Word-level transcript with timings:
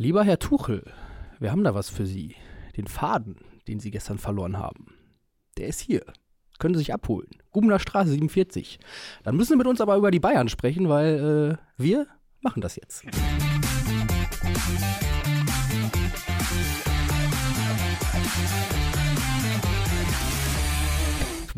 Lieber 0.00 0.22
Herr 0.22 0.38
Tuchel, 0.38 0.84
wir 1.40 1.50
haben 1.50 1.64
da 1.64 1.74
was 1.74 1.90
für 1.90 2.06
Sie. 2.06 2.36
Den 2.76 2.86
Faden, 2.86 3.34
den 3.66 3.80
Sie 3.80 3.90
gestern 3.90 4.18
verloren 4.18 4.56
haben. 4.56 4.94
Der 5.56 5.66
ist 5.66 5.80
hier. 5.80 6.04
Können 6.60 6.74
Sie 6.74 6.78
sich 6.78 6.94
abholen. 6.94 7.30
Gubener 7.50 7.80
Straße 7.80 8.10
47. 8.10 8.78
Dann 9.24 9.36
müssen 9.36 9.54
Sie 9.54 9.56
mit 9.56 9.66
uns 9.66 9.80
aber 9.80 9.96
über 9.96 10.12
die 10.12 10.20
Bayern 10.20 10.48
sprechen, 10.48 10.88
weil 10.88 11.58
äh, 11.58 11.82
wir 11.82 12.06
machen 12.40 12.60
das 12.60 12.76
jetzt. 12.76 13.02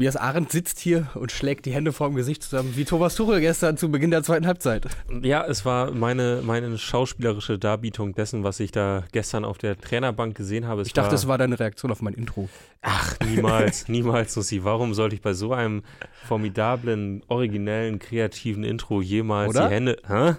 Tobias 0.01 0.17
Arendt 0.17 0.51
sitzt 0.51 0.79
hier 0.79 1.09
und 1.13 1.31
schlägt 1.31 1.67
die 1.67 1.75
Hände 1.75 1.93
vorm 1.93 2.15
Gesicht 2.15 2.43
zusammen, 2.43 2.75
wie 2.75 2.87
Thomas 2.87 3.17
Tuchel 3.17 3.39
gestern 3.41 3.77
zu 3.77 3.91
Beginn 3.91 4.11
der 4.11 4.23
zweiten 4.23 4.47
Halbzeit. 4.47 4.87
Ja, 5.21 5.45
es 5.45 5.67
war 5.67 5.91
meine, 5.91 6.41
meine 6.43 6.79
schauspielerische 6.79 7.59
Darbietung 7.59 8.15
dessen, 8.15 8.43
was 8.43 8.61
ich 8.61 8.73
da 8.73 9.05
gestern 9.13 9.45
auf 9.45 9.59
der 9.59 9.79
Trainerbank 9.79 10.35
gesehen 10.35 10.67
habe. 10.67 10.81
Es 10.81 10.87
ich 10.87 10.95
dachte, 10.95 11.09
war, 11.09 11.15
es 11.17 11.29
war 11.29 11.37
deine 11.37 11.61
Reaktion 11.61 11.93
auf 11.93 12.01
mein 12.01 12.15
Intro. 12.15 12.49
Ach, 12.81 13.15
niemals, 13.27 13.89
niemals, 13.89 14.33
Susi. 14.33 14.65
Warum 14.65 14.95
sollte 14.95 15.17
ich 15.17 15.21
bei 15.21 15.35
so 15.35 15.53
einem 15.53 15.83
formidablen, 16.27 17.23
originellen, 17.29 17.99
kreativen 17.99 18.65
Intro 18.65 19.03
jemals 19.03 19.51
Oder? 19.51 19.69
die 19.69 19.75
Hände. 19.75 19.97
Hä? 20.09 20.37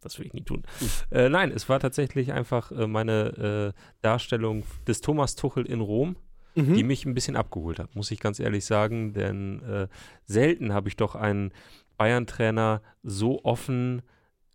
Das 0.00 0.18
will 0.18 0.24
ich 0.24 0.32
nie 0.32 0.44
tun. 0.44 0.62
Äh, 1.10 1.28
nein, 1.28 1.52
es 1.52 1.68
war 1.68 1.80
tatsächlich 1.80 2.32
einfach 2.32 2.72
äh, 2.72 2.86
meine 2.86 3.74
äh, 3.74 3.80
Darstellung 4.00 4.62
des 4.86 5.02
Thomas 5.02 5.34
Tuchel 5.34 5.66
in 5.66 5.82
Rom 5.82 6.16
Mhm. 6.54 6.74
die 6.74 6.84
mich 6.84 7.04
ein 7.06 7.14
bisschen 7.14 7.36
abgeholt 7.36 7.78
hat, 7.78 7.94
muss 7.94 8.10
ich 8.10 8.20
ganz 8.20 8.38
ehrlich 8.40 8.64
sagen. 8.64 9.12
Denn 9.14 9.62
äh, 9.62 9.88
selten 10.24 10.72
habe 10.72 10.88
ich 10.88 10.96
doch 10.96 11.14
einen 11.14 11.52
Bayern-Trainer 11.96 12.82
so 13.02 13.44
offen, 13.44 14.02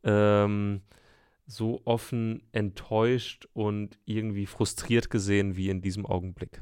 ähm, 0.04 0.82
so 1.46 1.82
offen 1.86 2.44
enttäuscht 2.52 3.48
und 3.54 3.98
irgendwie 4.06 4.46
frustriert 4.46 5.10
gesehen 5.10 5.56
wie 5.56 5.70
in 5.70 5.82
diesem 5.82 6.06
Augenblick. 6.06 6.62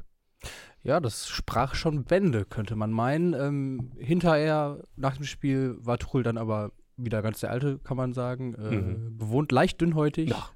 Ja, 0.82 1.00
das 1.00 1.28
sprach 1.28 1.74
schon 1.74 2.04
Bände, 2.04 2.44
könnte 2.44 2.76
man 2.76 2.92
meinen. 2.92 3.34
Ähm, 3.34 3.90
hinterher, 3.98 4.84
nach 4.94 5.16
dem 5.16 5.24
Spiel, 5.24 5.76
war 5.80 5.98
Tuchel 5.98 6.22
dann 6.22 6.38
aber 6.38 6.70
wieder 6.96 7.20
ganz 7.22 7.40
der 7.40 7.50
Alte, 7.50 7.78
kann 7.80 7.96
man 7.96 8.12
sagen. 8.12 8.54
Äh, 8.54 8.70
Mhm. 8.76 9.18
Bewohnt 9.18 9.50
leicht 9.50 9.80
dünnhäutig. 9.80 10.30
Ja. 10.30 10.48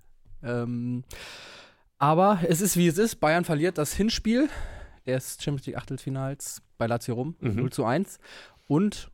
Ähm, 0.43 1.03
aber 2.01 2.41
es 2.49 2.61
ist 2.61 2.77
wie 2.77 2.89
es 2.89 2.99
ist. 2.99 3.17
Bayern 3.21 3.45
verliert 3.45 3.79
das 3.79 3.93
Hinspiel 3.95 4.49
des 5.07 5.37
Champions 5.41 5.67
League 5.67 5.77
Achtelfinals 5.77 6.61
bei 6.79 6.87
Lazio 6.89 7.15
Rom. 7.15 7.37
Mhm. 7.41 7.55
0 7.57 7.71
zu 7.71 7.85
1. 7.85 8.19
Und 8.67 9.11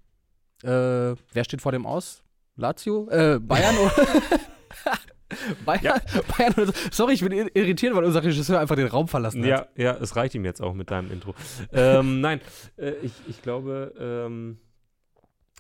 äh, 0.63 0.69
wer 0.69 1.45
steht 1.45 1.61
vor 1.61 1.73
dem 1.73 1.85
Aus? 1.85 2.23
Lazio? 2.57 3.09
Äh, 3.11 3.39
Bayern 3.41 3.77
oder? 3.77 3.93
Bayern, 5.65 6.01
Bayern 6.39 6.53
oder 6.55 6.67
so. 6.67 6.73
Sorry, 6.93 7.15
ich 7.15 7.21
bin 7.21 7.33
ir- 7.33 7.51
irritiert, 7.55 7.95
weil 7.97 8.05
unser 8.05 8.23
Regisseur 8.23 8.61
einfach 8.61 8.77
den 8.77 8.87
Raum 8.87 9.09
verlassen 9.09 9.43
hat. 9.43 9.49
Ja, 9.49 9.67
ja, 9.77 9.97
es 9.97 10.15
reicht 10.15 10.35
ihm 10.37 10.45
jetzt 10.45 10.63
auch 10.63 10.73
mit 10.73 10.91
deinem 10.91 11.11
Intro. 11.11 11.35
ähm, 11.73 12.21
nein, 12.21 12.41
äh, 12.77 12.93
ich, 13.03 13.13
ich 13.29 13.43
glaube, 13.43 13.93
ähm, 13.99 14.59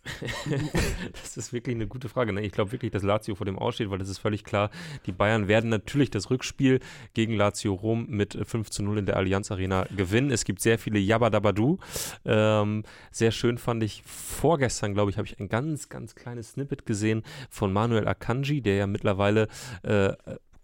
das 1.12 1.36
ist 1.36 1.52
wirklich 1.52 1.74
eine 1.74 1.86
gute 1.86 2.08
Frage. 2.08 2.32
Ne? 2.32 2.42
Ich 2.42 2.52
glaube 2.52 2.72
wirklich, 2.72 2.90
dass 2.90 3.02
Lazio 3.02 3.34
vor 3.34 3.44
dem 3.44 3.58
aussteht, 3.58 3.90
weil 3.90 3.98
das 3.98 4.08
ist 4.08 4.18
völlig 4.18 4.44
klar. 4.44 4.70
Die 5.06 5.12
Bayern 5.12 5.48
werden 5.48 5.70
natürlich 5.70 6.10
das 6.10 6.30
Rückspiel 6.30 6.80
gegen 7.14 7.34
Lazio 7.34 7.74
Rom 7.74 8.06
mit 8.08 8.34
äh, 8.34 8.44
5 8.44 8.70
zu 8.70 8.82
0 8.82 8.98
in 8.98 9.06
der 9.06 9.16
Allianz 9.16 9.50
Arena 9.50 9.86
gewinnen. 9.96 10.30
Es 10.30 10.44
gibt 10.44 10.60
sehr 10.60 10.78
viele 10.78 10.98
Jabadabadu. 10.98 11.78
Ähm, 12.24 12.84
sehr 13.10 13.30
schön 13.30 13.58
fand 13.58 13.82
ich 13.82 14.02
vorgestern, 14.04 14.94
glaube 14.94 15.10
ich, 15.10 15.18
habe 15.18 15.26
ich 15.26 15.38
ein 15.38 15.48
ganz, 15.48 15.88
ganz 15.88 16.14
kleines 16.14 16.52
Snippet 16.52 16.86
gesehen 16.86 17.22
von 17.50 17.72
Manuel 17.72 18.08
Akanji, 18.08 18.60
der 18.60 18.76
ja 18.76 18.86
mittlerweile 18.86 19.48
äh, 19.82 20.12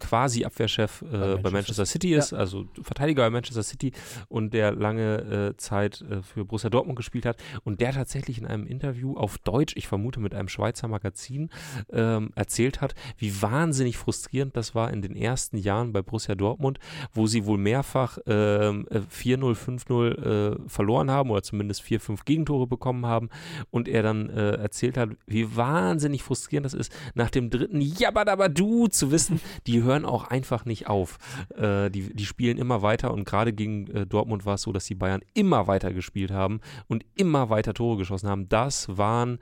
quasi 0.03 0.45
Abwehrchef 0.45 1.03
äh, 1.03 1.37
bei 1.37 1.51
Manchester 1.51 1.73
Manchester 1.73 1.87
City 1.87 2.15
ist, 2.15 2.33
also 2.33 2.67
Verteidiger 2.83 3.23
bei 3.23 3.31
Manchester 3.31 3.63
City 3.63 3.93
und 4.29 4.53
der 4.53 4.73
lange 4.73 5.53
äh, 5.53 5.57
Zeit 5.57 6.03
äh, 6.03 6.23
für 6.23 6.45
Borussia 6.45 6.71
Dortmund 6.71 6.97
gespielt 6.97 7.27
hat 7.27 7.37
und 7.65 7.81
der 7.81 7.93
tatsächlich 7.93 8.39
in 8.39 8.47
einem 8.47 8.67
Interview 8.67 9.17
auf 9.17 9.39
Deutsch, 9.39 9.75
ich 9.77 9.89
vermute 9.89 10.21
mit 10.21 10.35
einem 10.35 10.49
Schweizer 10.49 10.89
Magazin, 10.89 11.51
ähm, 11.93 12.31
erzählt 12.35 12.81
hat, 12.81 12.95
wie 13.17 13.43
wahnsinnig 13.43 13.97
frustrierend 13.97 14.57
das 14.57 14.75
war 14.75 14.93
in 14.93 15.03
den 15.03 15.17
ersten 15.17 15.57
Jahren 15.57 15.93
bei 15.93 16.03
Borussia 16.03 16.35
Dortmund, 16.35 16.79
wo 17.13 17.27
sie 17.27 17.47
wohl 17.47 17.59
mehrfach 17.59 18.19
ähm, 18.27 18.87
äh, 18.91 18.99
4-0, 18.99 19.55
5-0 19.55 20.57
äh, 20.57 20.69
verloren 20.69 21.11
haben 21.11 21.31
oder 21.31 21.43
zumindest 21.43 21.83
4-5 21.83 22.25
Gegentore 22.25 22.67
bekommen 22.67 23.07
haben 23.07 23.29
und 23.71 23.89
er 23.89 24.03
dann 24.03 24.31
äh, 24.31 24.53
erzählt 24.53 24.97
hat, 24.97 25.11
wie 25.27 25.57
wahnsinnig 25.57 26.23
frustrierend 26.23 26.67
das 26.67 26.75
ist, 26.75 26.93
nach 27.15 27.31
dem 27.31 27.51
dritten 27.51 27.81
Jabadabadu 27.81 28.89
zu 28.89 29.11
wissen, 29.11 29.41
die 29.67 29.83
hören 29.83 29.92
auch 30.05 30.25
einfach 30.25 30.65
nicht 30.65 30.87
auf. 30.89 31.19
Äh, 31.57 31.91
die, 31.91 32.15
die 32.15 32.25
spielen 32.27 32.59
immer 32.59 32.83
weiter 32.83 33.13
und 33.13 33.25
gerade 33.25 33.53
gegen 33.53 33.87
äh, 33.89 34.07
Dortmund 34.07 34.45
war 34.47 34.55
es 34.55 34.63
so, 34.63 34.73
dass 34.73 34.87
die 34.87 34.95
Bayern 34.95 35.21
immer 35.35 35.67
weiter 35.67 35.93
gespielt 35.93 36.31
haben 36.31 36.61
und 36.89 37.05
immer 37.15 37.51
weiter 37.51 37.75
Tore 37.75 37.99
geschossen 37.99 38.29
haben. 38.29 38.49
Das 38.49 38.97
waren 38.97 39.39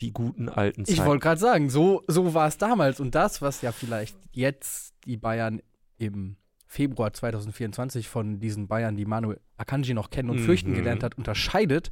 die 0.00 0.12
guten 0.12 0.48
alten 0.48 0.84
Zeiten. 0.84 1.00
Ich 1.00 1.04
wollte 1.04 1.22
gerade 1.22 1.40
sagen, 1.40 1.70
so, 1.70 2.02
so 2.06 2.32
war 2.34 2.46
es 2.48 2.56
damals. 2.58 3.00
Und 3.00 3.14
das, 3.14 3.42
was 3.42 3.62
ja 3.62 3.72
vielleicht 3.72 4.16
jetzt 4.30 4.94
die 5.06 5.16
Bayern 5.16 5.60
im 5.96 6.36
Februar 6.66 7.12
2024 7.12 8.08
von 8.08 8.38
diesen 8.40 8.68
Bayern, 8.68 8.96
die 8.96 9.06
Manuel 9.06 9.40
Akanji 9.56 9.94
noch 9.94 10.10
kennen 10.10 10.30
und 10.30 10.36
Mhm. 10.40 10.44
fürchten 10.44 10.74
gelernt 10.74 11.02
hat, 11.02 11.16
unterscheidet, 11.18 11.90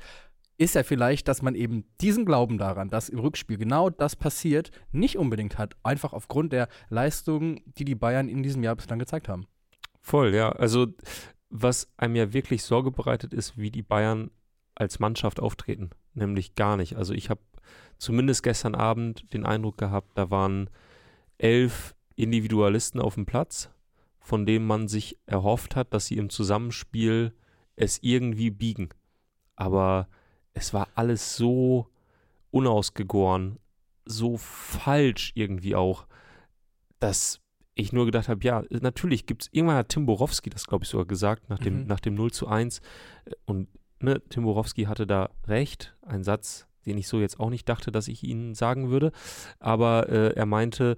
ist 0.58 0.74
ja 0.74 0.82
vielleicht, 0.82 1.28
dass 1.28 1.42
man 1.42 1.54
eben 1.54 1.84
diesen 2.00 2.24
Glauben 2.24 2.58
daran, 2.58 2.88
dass 2.88 3.08
im 3.08 3.18
Rückspiel 3.18 3.58
genau 3.58 3.90
das 3.90 4.16
passiert, 4.16 4.70
nicht 4.92 5.18
unbedingt 5.18 5.58
hat. 5.58 5.76
Einfach 5.82 6.12
aufgrund 6.12 6.52
der 6.52 6.68
Leistungen, 6.88 7.60
die 7.78 7.84
die 7.84 7.94
Bayern 7.94 8.28
in 8.28 8.42
diesem 8.42 8.62
Jahr 8.62 8.76
bislang 8.76 8.98
gezeigt 8.98 9.28
haben. 9.28 9.46
Voll, 10.00 10.34
ja. 10.34 10.50
Also, 10.50 10.86
was 11.50 11.88
einem 11.96 12.16
ja 12.16 12.32
wirklich 12.32 12.62
Sorge 12.62 12.90
bereitet, 12.90 13.34
ist, 13.34 13.58
wie 13.58 13.70
die 13.70 13.82
Bayern 13.82 14.30
als 14.74 14.98
Mannschaft 14.98 15.40
auftreten. 15.40 15.90
Nämlich 16.14 16.54
gar 16.54 16.76
nicht. 16.76 16.96
Also, 16.96 17.12
ich 17.12 17.28
habe 17.28 17.40
zumindest 17.98 18.42
gestern 18.42 18.74
Abend 18.74 19.32
den 19.34 19.44
Eindruck 19.44 19.76
gehabt, 19.78 20.16
da 20.16 20.30
waren 20.30 20.70
elf 21.38 21.94
Individualisten 22.14 23.00
auf 23.00 23.14
dem 23.14 23.26
Platz, 23.26 23.70
von 24.20 24.46
denen 24.46 24.66
man 24.66 24.88
sich 24.88 25.18
erhofft 25.26 25.76
hat, 25.76 25.92
dass 25.92 26.06
sie 26.06 26.16
im 26.16 26.30
Zusammenspiel 26.30 27.32
es 27.76 27.98
irgendwie 28.02 28.50
biegen. 28.50 28.88
Aber 29.54 30.08
es 30.56 30.72
war 30.72 30.88
alles 30.94 31.36
so 31.36 31.86
unausgegoren, 32.50 33.58
so 34.06 34.36
falsch 34.38 35.32
irgendwie 35.34 35.74
auch, 35.74 36.06
dass 36.98 37.40
ich 37.74 37.92
nur 37.92 38.06
gedacht 38.06 38.28
habe, 38.28 38.42
ja, 38.42 38.62
natürlich 38.70 39.26
gibt 39.26 39.42
es, 39.42 39.48
irgendwann 39.52 39.76
hat 39.76 39.90
Tim 39.90 40.06
Borowski 40.06 40.48
das, 40.48 40.66
glaube 40.66 40.84
ich, 40.84 40.88
sogar 40.90 41.04
gesagt, 41.06 41.50
nach 41.50 41.58
dem, 41.58 41.82
Mhm. 41.82 41.86
nach 41.86 42.00
dem 42.00 42.14
0 42.14 42.32
zu 42.32 42.48
1. 42.48 42.80
Und 43.44 43.68
ne, 44.00 44.22
Tim 44.30 44.44
Borowski 44.44 44.84
hatte 44.84 45.06
da 45.06 45.28
recht, 45.46 45.94
ein 46.00 46.24
Satz, 46.24 46.66
den 46.86 46.96
ich 46.96 47.06
so 47.06 47.20
jetzt 47.20 47.38
auch 47.38 47.50
nicht 47.50 47.68
dachte, 47.68 47.92
dass 47.92 48.08
ich 48.08 48.22
Ihnen 48.22 48.54
sagen 48.54 48.88
würde. 48.88 49.12
Aber 49.58 50.08
äh, 50.08 50.32
er 50.34 50.46
meinte, 50.46 50.96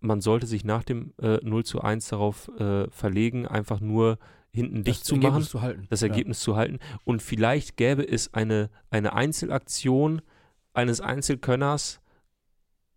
man 0.00 0.22
sollte 0.22 0.46
sich 0.46 0.64
nach 0.64 0.84
dem 0.84 1.12
äh, 1.20 1.38
0 1.42 1.64
zu 1.64 1.82
1 1.82 2.08
darauf 2.08 2.48
äh, 2.58 2.88
verlegen, 2.90 3.46
einfach 3.46 3.80
nur 3.80 4.18
hinten 4.56 4.82
dicht 4.82 5.04
zu 5.04 5.16
machen 5.16 5.42
zu 5.42 5.60
das 5.88 6.00
Ja. 6.00 6.08
Ergebnis 6.08 6.40
zu 6.40 6.56
halten. 6.56 6.78
Und 7.04 7.22
vielleicht 7.22 7.76
gäbe 7.76 8.02
es 8.06 8.34
eine, 8.34 8.70
eine 8.90 9.12
Einzelaktion 9.12 10.22
eines 10.72 11.00
Einzelkönners, 11.00 12.00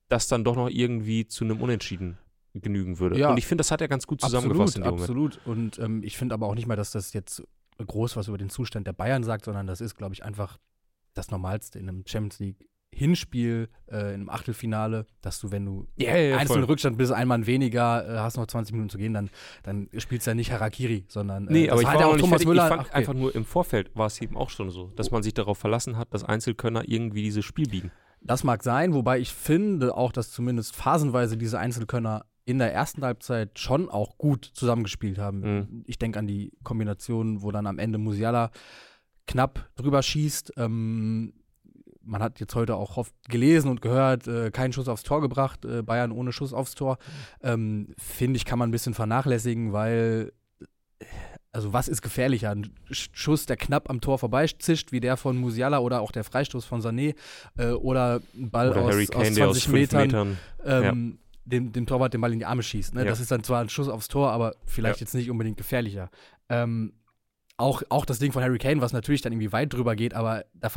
das 0.08 0.28
dann 0.28 0.44
doch 0.44 0.56
noch 0.56 0.70
irgendwie 0.70 1.28
zu 1.28 1.44
einem 1.44 1.62
Unentschieden 1.62 2.18
genügen 2.54 2.98
würde. 3.00 3.20
Ja. 3.20 3.30
Und 3.30 3.38
ich 3.38 3.46
finde, 3.46 3.60
das 3.62 3.72
hat 3.72 3.82
er 3.82 3.88
ganz 3.88 4.08
gut 4.08 4.22
zusammengefasst 4.22 4.80
Absolut, 4.80 4.86
in 4.86 4.92
dem 4.92 4.92
Moment. 4.92 5.38
absolut. 5.38 5.46
Und 5.46 5.80
ähm, 5.80 6.04
ich 6.04 6.18
finde 6.18 6.34
aber 6.34 6.48
auch 6.48 6.56
nicht 6.56 6.66
mal, 6.66 6.76
dass 6.76 6.92
das 6.92 7.14
jetzt 7.14 7.44
groß 7.78 8.16
was 8.16 8.28
über 8.28 8.38
den 8.38 8.50
Zustand 8.50 8.88
der 8.88 8.94
Bayern 8.94 9.24
sagt, 9.24 9.46
sondern 9.46 9.68
das 9.68 9.82
ist, 9.82 9.96
glaube 9.96 10.14
ich, 10.14 10.24
einfach 10.24 10.58
das 11.14 11.30
Normalste 11.32 11.78
in 11.80 11.88
einem 11.88 12.04
Champions 12.08 12.40
League 12.40 12.68
Hinspiel, 12.94 13.70
äh, 13.88 13.96
einem 13.96 14.30
Achtelfinale, 14.30 15.06
dass 15.22 15.40
du, 15.40 15.52
wenn 15.52 15.66
du 15.66 15.88
ja, 15.98 16.16
ja, 16.18 16.38
einzelnen 16.38 16.64
voll. 16.64 16.72
Rückstand 16.72 16.98
bist, 16.98 17.12
ein 17.12 17.28
Mann 17.28 17.46
weniger, 17.46 18.08
äh, 18.08 18.18
hast 18.20 18.38
noch 18.38 18.48
20 18.48 18.74
Minuten 18.74 18.90
zu 18.90 18.98
gehen, 18.98 19.14
dann, 19.14 19.30
dann 19.64 19.90
spielst 19.98 20.28
du 20.28 20.32
ja 20.32 20.36
nicht 20.36 20.52
Harakiri, 20.52 21.06
sondern 21.08 21.48
äh, 21.48 21.54
Nee, 21.54 21.70
aber 21.70 21.82
ich 21.82 21.88
war 21.88 22.06
auch 22.06 22.18
Thomas 22.18 22.30
fertig. 22.30 22.48
Müller. 22.48 22.64
Ich 22.64 22.70
fand 22.70 22.82
ach, 22.82 22.88
okay. 22.88 22.96
einfach 22.96 23.14
nur 23.14 23.34
im 23.36 23.46
Vorfeld 23.46 23.96
war 23.96 24.08
es 24.08 24.22
eben 24.22 24.36
auch 24.36 24.50
schon 24.50 24.70
so, 24.70 24.92
dass 24.96 25.12
man 25.12 25.24
sich 25.24 25.34
darauf 25.34 25.58
verlassen 25.58 25.98
hat, 25.98 26.14
dass 26.14 26.24
Einzelkönner 26.24 26.84
irgendwie 26.88 27.22
dieses 27.22 27.46
Spiel 27.46 27.68
biegen. 27.68 27.92
Das 28.22 28.44
mag 28.44 28.64
sein, 28.64 28.94
wobei 28.94 29.20
ich 29.20 29.34
finde 29.34 29.96
auch, 29.96 30.12
dass 30.12 30.32
zumindest 30.32 30.76
phasenweise 30.76 31.38
diese 31.38 31.58
Einzelkönner 31.58 32.26
in 32.46 32.58
der 32.58 32.74
ersten 32.74 33.04
Halbzeit 33.04 33.60
schon 33.60 33.90
auch 33.90 34.18
gut 34.18 34.44
zusammengespielt 34.44 35.20
haben. 35.20 35.40
Mhm. 35.40 35.84
Ich 35.86 36.00
denke 36.00 36.20
an 36.20 36.28
die 36.28 36.52
Kombination, 36.64 37.44
wo 37.44 37.52
dann 37.52 37.68
am 37.68 37.80
Ende 37.80 37.98
Musiala 37.98 38.52
knapp 39.28 39.70
drüber 39.76 40.02
schießt. 40.02 40.54
Ähm, 40.58 41.34
man 42.10 42.22
hat 42.24 42.40
jetzt 42.40 42.56
heute 42.56 42.76
auch 42.76 42.98
oft 42.98 43.14
gelesen 43.30 43.70
und 43.70 43.82
gehört, 43.82 44.28
äh, 44.28 44.52
keinen 44.52 44.74
Schuss 44.74 44.88
aufs 44.88 45.04
Tor 45.04 45.22
gebracht, 45.22 45.64
äh, 45.66 45.82
Bayern 45.84 46.12
ohne 46.12 46.32
Schuss 46.34 46.54
aufs 46.54 46.76
Tor. 46.76 46.98
Ähm, 47.42 47.94
Finde 47.98 48.38
ich, 48.38 48.46
kann 48.46 48.60
man 48.60 48.70
ein 48.70 48.72
bisschen 48.72 48.94
vernachlässigen, 48.94 49.72
weil, 49.74 50.32
äh, 51.00 51.06
also 51.52 51.74
was 51.74 51.88
ist 51.88 52.02
gefährlicher? 52.02 52.52
Ein 52.52 52.72
Sch- 52.92 53.10
Schuss, 53.14 53.46
der 53.46 53.58
knapp 53.58 53.90
am 53.90 54.02
Tor 54.02 54.20
vorbeizischt, 54.20 54.92
wie 54.92 55.00
der 55.00 55.18
von 55.18 55.38
Musiala 55.38 55.80
oder 55.80 56.02
auch 56.02 56.12
der 56.12 56.24
Freistoß 56.24 56.66
von 56.66 56.82
Sané 56.82 57.16
äh, 57.58 57.72
oder 57.72 58.22
ein 58.36 58.52
Ball 58.52 58.70
Oder 58.72 58.82
aus, 58.82 58.92
Harry 58.94 59.04
aus 59.04 59.10
Kane, 59.12 59.24
20 59.26 59.36
der 59.36 59.48
aus 59.50 59.64
fünf 59.64 59.74
Metern. 59.74 60.08
Metern. 60.08 60.38
Ähm, 60.66 61.20
dem, 61.46 61.72
dem 61.72 61.86
Torwart 61.88 62.14
den 62.14 62.22
Ball 62.22 62.32
in 62.34 62.40
die 62.40 62.46
Arme 62.46 62.62
schießt. 62.62 62.94
Ne? 62.94 63.02
Ja. 63.04 63.08
Das 63.10 63.20
ist 63.20 63.32
dann 63.32 63.44
zwar 63.44 63.62
ein 63.62 63.70
Schuss 63.70 63.88
aufs 63.88 64.08
Tor, 64.08 64.32
aber 64.32 64.54
vielleicht 64.66 65.00
Ja. 65.00 65.06
jetzt 65.06 65.16
nicht 65.16 65.32
unbedingt 65.32 65.58
gefährlicher. 65.58 66.12
Ähm, 66.48 66.94
auch, 67.58 67.82
auch 67.90 68.06
das 68.06 68.20
Ding 68.20 68.32
von 68.32 68.44
Harry 68.44 68.58
Kane, 68.60 68.82
was 68.82 68.94
natürlich 68.94 69.22
dann 69.22 69.34
irgendwie 69.34 69.52
weit 69.52 69.74
drüber 69.74 69.96
geht, 69.96 70.14
aber 70.14 70.46
da, 70.54 70.70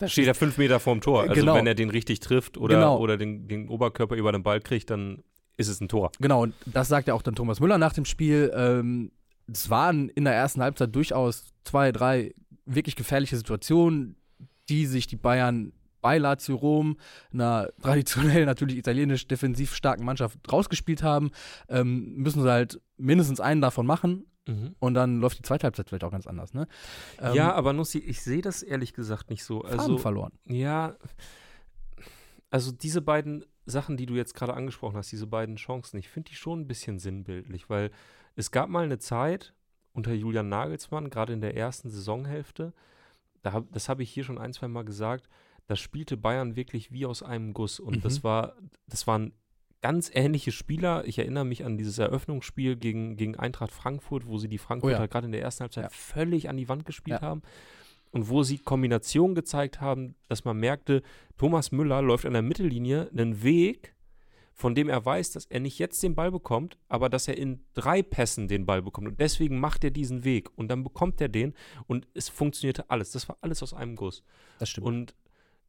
ver 0.00 0.06
Da 0.06 0.08
steht 0.10 0.26
er 0.26 0.34
fünf 0.34 0.58
Meter 0.58 0.80
vorm 0.80 1.00
Tor. 1.00 1.22
Also 1.22 1.34
Genau. 1.34 1.54
wenn 1.54 1.66
er 1.66 1.74
den 1.74 1.90
richtig 1.90 2.20
trifft 2.20 2.58
oder, 2.58 2.74
Genau. 2.76 2.98
oder 2.98 3.16
den, 3.16 3.46
den 3.48 3.68
Oberkörper 3.68 4.16
über 4.16 4.32
den 4.32 4.42
Ball 4.42 4.60
kriegt, 4.60 4.90
dann 4.90 5.22
ist 5.56 5.68
es 5.68 5.80
ein 5.80 5.88
Tor. 5.88 6.10
Genau, 6.20 6.42
und 6.42 6.54
das 6.66 6.88
sagt 6.88 7.08
ja 7.08 7.14
auch 7.14 7.22
dann 7.22 7.34
Thomas 7.34 7.60
Müller 7.60 7.78
nach 7.78 7.92
dem 7.92 8.04
Spiel. 8.04 8.50
Ähm, 8.54 9.12
es 9.52 9.68
waren 9.70 10.08
in 10.08 10.24
der 10.24 10.34
ersten 10.34 10.62
Halbzeit 10.62 10.94
durchaus 10.94 11.52
zwei, 11.64 11.92
drei 11.92 12.34
wirklich 12.66 12.96
gefährliche 12.96 13.36
Situationen, 13.36 14.16
die 14.68 14.86
sich 14.86 15.06
die 15.06 15.16
Bayern 15.16 15.72
bei 16.00 16.16
Lazio 16.16 16.56
Rom, 16.56 16.96
einer 17.32 17.68
traditionell 17.82 18.46
natürlich 18.46 18.78
italienisch 18.78 19.26
defensiv 19.28 19.74
starken 19.74 20.04
Mannschaft, 20.04 20.38
rausgespielt 20.50 21.02
haben. 21.02 21.30
Ähm, 21.68 22.14
müssen 22.16 22.42
sie 22.42 22.50
halt 22.50 22.80
mindestens 22.96 23.40
einen 23.40 23.60
davon 23.60 23.86
machen 23.86 24.24
und 24.78 24.94
dann 24.94 25.20
läuft 25.20 25.38
die 25.38 25.42
zweite 25.42 25.64
Halbzeit 25.64 25.88
vielleicht 25.88 26.04
auch 26.04 26.10
ganz 26.10 26.26
anders. 26.26 26.54
Ne? 26.54 26.66
Ähm, 27.20 27.34
ja, 27.34 27.52
aber 27.54 27.72
Nussi, 27.72 27.98
ich 27.98 28.22
sehe 28.22 28.42
das 28.42 28.62
ehrlich 28.62 28.92
gesagt 28.94 29.30
nicht 29.30 29.44
so. 29.44 29.60
Farben 29.62 29.78
Also, 29.78 29.98
verloren. 29.98 30.32
ja, 30.46 30.96
also 32.50 32.72
diese 32.72 33.00
beiden 33.02 33.44
Sachen, 33.66 33.96
die 33.96 34.06
du 34.06 34.14
jetzt 34.14 34.34
gerade 34.34 34.54
angesprochen 34.54 34.96
hast, 34.96 35.12
diese 35.12 35.26
beiden 35.26 35.56
Chancen, 35.56 35.98
ich 35.98 36.08
finde 36.08 36.30
die 36.30 36.36
schon 36.36 36.60
ein 36.60 36.66
bisschen 36.66 36.98
sinnbildlich, 36.98 37.70
weil 37.70 37.90
es 38.34 38.50
gab 38.50 38.68
mal 38.68 38.84
eine 38.84 38.98
Zeit 38.98 39.54
unter 39.92 40.12
Julian 40.12 40.48
Nagelsmann, 40.48 41.10
gerade 41.10 41.32
in 41.32 41.40
der 41.40 41.56
ersten 41.56 41.90
Saisonhälfte, 41.90 42.72
da 43.42 43.52
hab, 43.52 43.70
das 43.72 43.88
habe 43.88 44.02
ich 44.02 44.10
hier 44.10 44.24
schon 44.24 44.38
ein, 44.38 44.52
zwei 44.52 44.68
Mal 44.68 44.84
gesagt, 44.84 45.28
da 45.66 45.76
spielte 45.76 46.16
Bayern 46.16 46.56
wirklich 46.56 46.90
wie 46.90 47.06
aus 47.06 47.22
einem 47.22 47.52
Guss 47.54 47.78
und 47.78 47.96
Mhm. 47.96 48.00
das 48.00 48.24
war, 48.24 48.56
das 48.88 49.06
waren 49.06 49.32
ganz 49.82 50.10
ähnliche 50.12 50.52
Spieler. 50.52 51.04
Ich 51.06 51.18
erinnere 51.18 51.44
mich 51.44 51.64
an 51.64 51.76
dieses 51.78 51.98
Eröffnungsspiel 51.98 52.76
gegen, 52.76 53.16
gegen 53.16 53.36
Eintracht 53.36 53.72
Frankfurt, 53.72 54.26
wo 54.26 54.38
sie 54.38 54.48
die 54.48 54.58
Frankfurter 54.58 54.98
Oh 54.98 55.00
ja. 55.02 55.06
gerade 55.06 55.26
in 55.26 55.32
der 55.32 55.42
ersten 55.42 55.62
Halbzeit 55.62 55.84
Ja. 55.84 55.90
völlig 55.90 56.48
an 56.48 56.56
die 56.56 56.68
Wand 56.68 56.84
gespielt 56.84 57.20
Ja. 57.22 57.26
haben 57.28 57.42
und 58.10 58.28
wo 58.28 58.42
sie 58.42 58.58
Kombinationen 58.58 59.34
gezeigt 59.34 59.80
haben, 59.80 60.14
dass 60.28 60.44
man 60.44 60.58
merkte, 60.58 61.02
Thomas 61.38 61.72
Müller 61.72 62.02
läuft 62.02 62.26
an 62.26 62.32
der 62.34 62.42
Mittellinie 62.42 63.08
einen 63.10 63.42
Weg, 63.42 63.94
von 64.52 64.74
dem 64.74 64.90
er 64.90 65.02
weiß, 65.02 65.30
dass 65.32 65.46
er 65.46 65.60
nicht 65.60 65.78
jetzt 65.78 66.02
den 66.02 66.14
Ball 66.14 66.30
bekommt, 66.30 66.76
aber 66.88 67.08
dass 67.08 67.28
er 67.28 67.38
in 67.38 67.64
drei 67.72 68.02
Pässen 68.02 68.46
den 68.46 68.66
Ball 68.66 68.82
bekommt. 68.82 69.08
Und 69.08 69.18
deswegen 69.20 69.58
macht 69.58 69.84
er 69.84 69.90
diesen 69.90 70.24
Weg 70.24 70.50
und 70.58 70.68
dann 70.68 70.84
bekommt 70.84 71.18
er 71.22 71.30
den 71.30 71.54
und 71.86 72.06
es 72.12 72.28
funktionierte 72.28 72.90
alles. 72.90 73.12
Das 73.12 73.26
war 73.30 73.38
alles 73.40 73.62
aus 73.62 73.72
einem 73.72 73.96
Guss. 73.96 74.22
Das 74.58 74.68
stimmt. 74.68 74.86
Und 74.86 75.14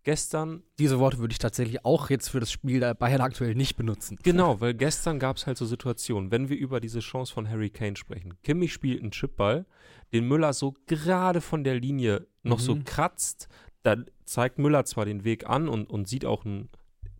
gestern, 0.03 0.63
Diese 0.79 0.99
Worte 0.99 1.19
würde 1.19 1.31
ich 1.31 1.37
tatsächlich 1.39 1.85
auch 1.85 2.09
jetzt 2.09 2.29
für 2.29 2.39
das 2.39 2.51
Spiel 2.51 2.79
der 2.79 2.93
Bayern 2.95 3.21
aktuell 3.21 3.55
nicht 3.55 3.75
benutzen. 3.75 4.17
genau, 4.23 4.59
weil 4.61 4.73
gestern 4.73 5.19
gab 5.19 5.37
es 5.37 5.47
halt 5.47 5.57
so 5.57 5.65
Situationen, 5.65 6.31
wenn 6.31 6.49
wir 6.49 6.57
über 6.57 6.79
diese 6.79 6.99
Chance 6.99 7.33
von 7.33 7.49
Harry 7.49 7.69
Kane 7.69 7.95
sprechen. 7.95 8.33
Kimmich 8.43 8.73
spielt 8.73 9.01
einen 9.01 9.11
Chipball, 9.11 9.65
den 10.13 10.27
Müller 10.27 10.53
so 10.53 10.73
gerade 10.87 11.41
von 11.41 11.63
der 11.63 11.79
Linie 11.79 12.27
noch 12.43 12.59
so 12.59 12.75
Mhm. 12.75 12.85
kratzt. 12.85 13.47
Da 13.83 13.95
zeigt 14.25 14.59
Müller 14.59 14.85
zwar 14.85 15.05
den 15.05 15.23
Weg 15.23 15.49
an 15.49 15.67
und, 15.67 15.89
und 15.89 16.07
sieht 16.07 16.25
auch 16.25 16.45
ein, 16.45 16.69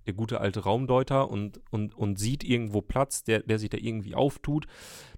der 0.05 0.13
gute 0.13 0.41
alte 0.41 0.61
Raumdeuter 0.61 1.29
und, 1.29 1.61
und, 1.71 1.95
und 1.95 2.17
sieht 2.19 2.43
irgendwo 2.43 2.81
Platz, 2.81 3.23
der, 3.23 3.39
der 3.41 3.59
sich 3.59 3.69
da 3.69 3.77
irgendwie 3.77 4.15
auftut. 4.15 4.65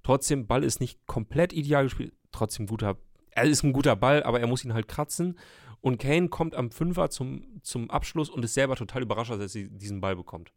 Trotzdem, 0.03 0.47
Ball 0.47 0.63
ist 0.63 0.79
nicht 0.81 1.05
komplett 1.07 1.53
ideal 1.53 1.83
gespielt. 1.85 2.13
Trotzdem 2.31 2.65
guter, 2.67 2.97
er 3.31 3.43
ist 3.45 3.63
ein 3.63 3.73
guter 3.73 3.95
Ball, 3.95 4.23
aber 4.23 4.39
er 4.39 4.47
muss 4.47 4.63
ihn 4.65 4.73
halt 4.73 4.87
kratzen. 4.87 5.37
Und 5.83 5.97
Kane 5.99 6.29
kommt 6.29 6.55
am 6.55 6.71
Fünfer 6.71 7.09
zum, 7.09 7.43
zum 7.61 7.89
Abschluss 7.91 8.29
und 8.29 8.43
ist 8.45 8.53
selber 8.53 8.77
total 8.77 9.01
überrascht, 9.01 9.31
dass 9.31 9.39
er 9.39 9.49
sie- 9.49 9.67
diesen 9.67 9.99
Ball 9.99 10.15
bekommt. 10.15 10.53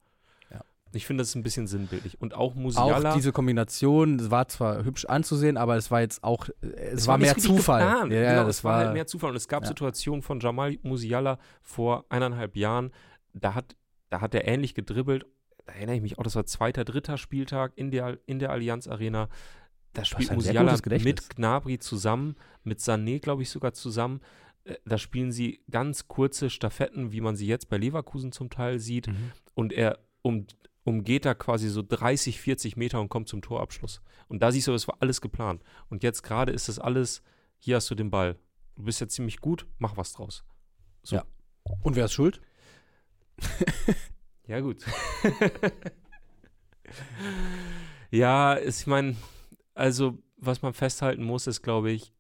Ja. 0.52 0.61
Ich 0.93 1.05
finde, 1.05 1.23
das 1.23 1.31
ist 1.31 1.34
ein 1.34 1.43
bisschen 1.43 1.67
sinnbildlich. 1.67 2.20
Und 2.20 2.32
auch 2.34 2.55
Musiala. 2.55 3.11
Auch 3.11 3.14
diese 3.17 3.32
Kombination 3.32 4.20
es 4.20 4.31
war 4.31 4.46
zwar 4.46 4.84
hübsch 4.84 5.05
anzusehen, 5.06 5.56
aber 5.56 5.75
es 5.76 5.90
war 5.90 6.00
jetzt 6.00 6.23
auch, 6.23 6.49
äh, 6.62 6.67
es, 6.93 7.08
war 7.08 7.19
nicht 7.19 7.26
mehr 7.26 7.37
Zufall. 7.38 7.82
geplant. 7.82 8.12
Ja, 8.12 8.31
genau, 8.34 8.46
das 8.46 8.58
es 8.58 8.64
war 8.64 8.73
war 8.75 8.84
halt 8.84 8.93
mehr 8.93 9.08
Zufall. 9.08 9.31
Und 9.31 9.37
es 9.37 9.49
gab 9.49 9.64
ja. 9.64 9.69
Situationen 9.69 10.23
von 10.23 10.38
Jamal 10.38 10.76
Musiala 10.84 11.40
vor 11.61 12.05
eineinhalb 12.08 12.55
Jahren, 12.55 12.93
da 13.34 13.55
hat, 13.55 13.75
da 14.11 14.20
hat 14.20 14.32
er 14.32 14.46
ähnlich 14.46 14.75
gedribbelt. 14.75 15.26
Da 15.67 15.72
erinnere 15.72 15.96
ich 15.96 16.02
mich 16.02 16.19
auch, 16.20 16.22
das 16.22 16.37
war 16.37 16.46
zweiter, 16.46 16.84
dritter 16.84 17.19
Spieltag 17.19 17.72
in 17.75 17.90
der, 17.90 18.19
in 18.26 18.38
der 18.38 18.50
Allianz 18.50 18.87
Arena. 18.87 19.29
Da 19.93 20.05
spielt 20.05 20.31
Musiala 20.31 20.76
mit 21.02 21.31
Gnabry 21.31 21.81
zusammen, 21.81 22.37
mit 22.62 22.79
Sané, 22.79 23.19
glaube 23.19 23.43
ich, 23.43 23.50
sogar 23.50 23.72
zusammen. 23.72 24.20
Äh, 24.67 24.77
Da 24.85 24.99
spielen 24.99 25.33
sie 25.33 25.61
ganz 25.71 26.09
kurze 26.09 26.51
Staffetten, 26.51 27.13
wie 27.13 27.21
man 27.21 27.37
sie 27.37 27.47
jetzt 27.47 27.69
bei 27.69 27.77
Leverkusen 27.79 28.33
zum 28.33 28.51
Teil 28.51 28.79
sieht. 28.79 29.09
Mhm. 29.09 29.33
Und 29.55 29.73
er 29.73 29.99
um, 30.23 30.47
umgeht 30.85 31.25
da 31.25 31.35
quasi 31.35 31.69
so 31.69 31.83
30, 31.83 32.41
40 32.41 32.77
Meter 32.77 33.01
und 33.01 33.09
kommt 33.09 33.29
zum 33.29 33.43
Torabschluss. 33.43 34.03
Und 34.29 34.41
da 34.43 34.53
siehst 34.53 34.69
du, 34.69 34.73
das 34.73 34.87
war 34.89 34.97
alles 35.01 35.21
geplant. 35.21 35.63
Und 35.89 36.03
jetzt 36.03 36.23
gerade 36.23 36.53
ist 36.53 36.69
das 36.69 36.79
alles, 36.79 37.23
hier 37.59 37.77
hast 37.77 37.91
du 37.91 37.95
den 37.95 38.11
Ball. 38.11 38.37
Du 38.77 38.83
bist 38.85 39.01
ja 39.01 39.09
ziemlich 39.09 39.41
gut, 39.41 39.67
mach 39.79 39.97
was 39.97 40.13
draus. 40.13 40.45
So. 41.03 41.17
Ja. 41.17 41.25
Und 41.83 41.97
wer 41.97 42.05
ist 42.05 42.13
schuld? 42.13 42.41
Ja, 44.49 44.61
gut. 44.61 44.85
ja, 48.11 48.55
ist- 48.55 48.81
ich 48.83 48.87
meine, 48.87 49.17
also 49.75 50.19
was 50.37 50.63
man 50.63 50.73
festhalten 50.73 51.25
muss, 51.25 51.47
ist, 51.47 51.63
glaube 51.63 51.91
ich, 51.91 52.13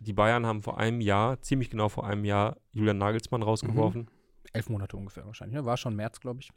die 0.00 0.12
Bayern 0.12 0.46
haben 0.46 0.62
vor 0.62 0.78
einem 0.78 1.00
Jahr, 1.00 1.40
ziemlich 1.42 1.70
genau 1.70 1.88
vor 1.88 2.06
einem 2.06 2.24
Jahr, 2.24 2.56
Julian 2.72 2.98
Nagelsmann 2.98 3.42
rausgeworfen. 3.42 4.10
Elf 4.52 4.68
Monate 4.68 4.96
ungefähr 4.96 5.26
wahrscheinlich. 5.26 5.54
Ne? 5.60 5.64
War 5.64 5.76
schon 5.76 5.94
März, 5.94 6.20
glaube 6.20 6.40
ich. 6.40 6.50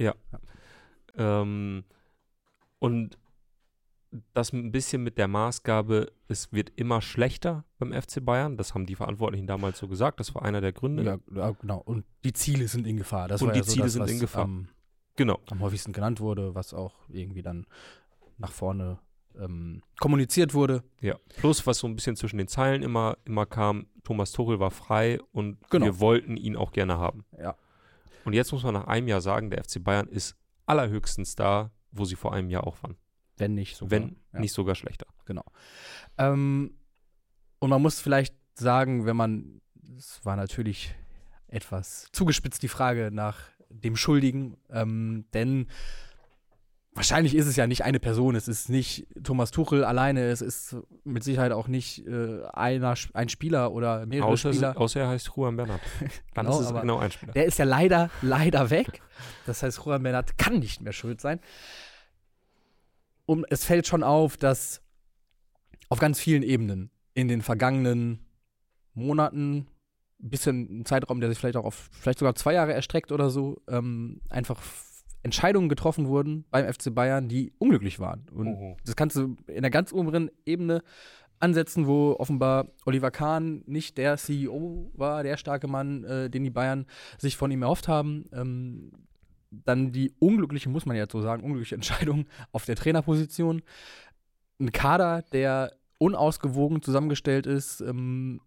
Ähm, 1.16 1.84
und 2.80 3.18
das 4.34 4.54
ein 4.54 4.72
bisschen 4.72 5.04
mit 5.04 5.18
der 5.18 5.28
Maßgabe, 5.28 6.12
es 6.28 6.51
wird 6.54 6.72
immer 6.75 7.01
schlechter 7.01 7.66
beim 7.80 7.92
FC 7.94 8.24
Bayern. 8.24 8.57
Das 8.57 8.74
haben 8.74 8.86
die 8.86 8.95
Verantwortlichen 8.95 9.48
damals 9.48 9.78
so 9.80 9.88
gesagt. 9.88 10.19
Das 10.19 10.34
war 10.36 10.44
einer 10.44 10.62
der 10.62 10.72
Gründe. 10.72 11.04
Ja, 11.04 11.18
ja, 11.36 11.51
genau. 11.51 11.80
Und 11.80 12.06
die 12.24 12.34
Ziele 12.34 12.68
sind 12.68 12.88
in 12.88 12.98
Gefahr. 12.98 13.28
Das 13.28 13.42
Und 13.42 13.48
war 13.48 13.54
die 13.54 13.60
ja 13.60 13.66
so 13.66 13.72
Ziele 13.72 13.84
das, 13.86 13.94
sind 13.94 14.04
was 14.04 14.12
in 14.12 14.19
Gefahr. 14.19 14.44
Am, 14.44 14.69
Genau. 15.16 15.39
am 15.51 15.60
häufigsten 15.60 15.94
genannt 15.94 16.19
wurde, 16.19 16.56
was 16.56 16.74
auch 16.74 16.96
irgendwie 17.10 17.44
dann 17.44 17.68
nach 18.39 18.51
vorne 18.51 18.98
ähm, 19.39 19.81
kommuniziert 20.00 20.53
wurde. 20.53 20.83
Ja. 21.01 21.18
Plus, 21.38 21.65
was 21.65 21.80
so 21.80 21.88
ein 21.88 21.95
bisschen 21.95 22.15
zwischen 22.15 22.38
den 22.38 22.47
Zeilen 22.47 22.83
immer, 22.83 23.18
immer 23.25 23.45
kam, 23.45 23.88
Thomas 24.03 24.31
Tuchel 24.31 24.59
war 24.59 24.71
frei 24.71 25.19
und 25.31 25.57
Genau. 25.69 25.85
wir 25.85 26.00
wollten 26.00 26.38
ihn 26.38 26.56
auch 26.56 26.71
gerne 26.71 26.97
haben. 26.97 27.25
Ja. 27.38 27.56
Und 28.25 28.33
jetzt 28.33 28.51
muss 28.51 28.63
man 28.63 28.74
nach 28.74 28.88
einem 28.88 29.07
Jahr 29.07 29.21
sagen, 29.21 29.50
der 29.50 29.63
FC 29.63 29.83
Bayern 29.83 30.07
ist 30.07 30.35
allerhöchstens 30.65 31.35
da, 31.35 31.71
wo 31.91 32.06
sie 32.06 32.15
vor 32.15 32.33
einem 32.33 32.50
Jahr 32.50 32.65
auch 32.65 32.81
waren. 32.83 32.97
Wenn 33.38 33.53
nicht 33.53 33.75
sogar. 33.75 33.91
Wenn 33.91 34.18
ja. 34.33 34.39
nicht 34.39 34.53
sogar 34.53 34.75
schlechter. 34.75 35.07
Genau. 35.25 35.44
Ähm, 36.17 36.77
und 37.60 37.69
man 37.69 37.81
muss 37.81 38.00
vielleicht 38.00 38.36
sagen, 38.55 39.05
wenn 39.05 39.15
man, 39.15 39.62
es 39.98 40.24
war 40.24 40.36
natürlich 40.36 40.96
etwas 41.48 42.08
zugespitzt 42.12 42.63
die 42.63 42.67
Frage 42.67 43.10
nach 43.12 43.39
dem 43.69 43.96
Schuldigen, 43.96 44.58
ähm, 44.69 45.25
denn 45.34 45.67
wahrscheinlich 46.95 47.35
ist 47.35 47.47
es 47.47 47.55
ja 47.55 47.67
nicht 47.67 47.83
eine 47.83 48.00
Person, 48.00 48.35
es 48.35 48.47
ist 48.47 48.69
nicht 48.69 49.07
Thomas 49.23 49.51
Tuchel 49.51 49.83
alleine, 49.83 50.21
es 50.29 50.41
ist 50.41 50.75
mit 51.03 51.23
Sicherheit 51.23 51.51
auch 51.51 51.67
nicht 51.67 52.05
äh, 52.07 52.43
einer, 52.53 52.93
ein 53.13 53.29
Spieler 53.29 53.71
oder 53.71 54.05
mehrere 54.05 54.29
Außer, 54.29 54.53
Spieler. 54.53 54.77
außer 54.79 55.01
er 55.01 55.07
heißt 55.09 55.31
Juan 55.35 55.55
Bernat. 55.55 55.81
Dann 56.33 56.45
Genau, 56.45 56.59
ist 56.59 56.65
es 56.69 56.81
genau 56.81 56.97
ein 57.00 57.12
Spieler. 57.12 57.33
Der 57.33 57.45
ist 57.45 57.57
ja 57.59 57.65
leider, 57.65 58.09
leider 58.21 58.69
weg. 58.69 59.01
Das 59.45 59.63
heißt, 59.63 59.79
Juan 59.85 60.03
Bernat 60.03 60.38
kann 60.38 60.59
nicht 60.59 60.81
mehr 60.81 60.93
schuld 60.93 61.19
sein. 61.21 61.39
Und 63.25 63.45
es 63.50 63.63
fällt 63.65 63.88
schon 63.88 64.03
auf, 64.03 64.38
dass 64.38 64.81
auf 65.89 66.00
ganz 66.00 66.19
vielen 66.19 66.43
Ebenen 66.43 66.91
in 67.13 67.27
den 67.27 67.41
vergangenen 67.41 68.25
Monaten, 68.93 69.67
ein 70.21 70.29
bisschen 70.29 70.79
ein 70.81 70.85
Zeitraum, 70.85 71.19
der 71.19 71.29
sich 71.29 71.38
vielleicht 71.39 71.57
auch 71.57 71.65
auf 71.65 71.89
vielleicht 71.91 72.19
sogar 72.19 72.35
zwei 72.35 72.53
Jahre 72.53 72.73
erstreckt 72.73 73.12
oder 73.12 73.29
so, 73.29 73.62
ähm, 73.67 74.21
einfach 74.29 74.62
Entscheidungen 75.24 75.70
getroffen 75.70 76.08
wurden 76.08 76.46
beim 76.51 76.72
FC 76.72 76.94
Bayern, 76.94 77.27
die 77.30 77.53
unglücklich 77.58 78.00
waren. 78.00 78.25
Und 78.34 78.48
Mhm. 78.48 78.75
das 78.86 78.96
kannst 78.96 79.15
du 79.15 79.36
in 79.48 79.62
der 79.62 79.72
ganz 79.72 79.92
oberen 79.94 80.30
Ebene 80.46 80.84
ansetzen, 81.39 81.88
wo 81.88 82.15
offenbar 82.20 82.68
Oliver 82.86 83.12
Kahn 83.12 83.63
nicht 83.65 83.98
der 83.98 84.18
CEO 84.18 84.92
war, 84.94 85.24
der 85.24 85.38
starke 85.38 85.68
Mann, 85.68 86.03
äh, 86.03 86.30
den 86.30 86.44
die 86.44 86.50
Bayern 86.50 86.86
sich 87.18 87.36
von 87.38 87.51
ihm 87.51 87.63
erhofft 87.63 87.88
haben. 87.88 88.25
Ähm, 88.34 88.92
dann 89.51 89.92
die 89.92 90.13
unglückliche, 90.20 90.70
muss 90.70 90.86
man 90.86 90.96
jetzt 90.98 91.12
so 91.12 91.22
sagen, 91.22 91.44
unglückliche 91.44 91.75
Entscheidung 92.10 92.25
auf 92.51 92.65
der 92.65 92.75
Trainerposition. 92.75 93.62
Ein 94.60 94.72
Kader, 94.72 95.22
der 95.32 95.74
unausgewogen 96.00 96.82
zusammengestellt 96.82 97.46
ist, 97.46 97.82
ähm, 97.82 98.42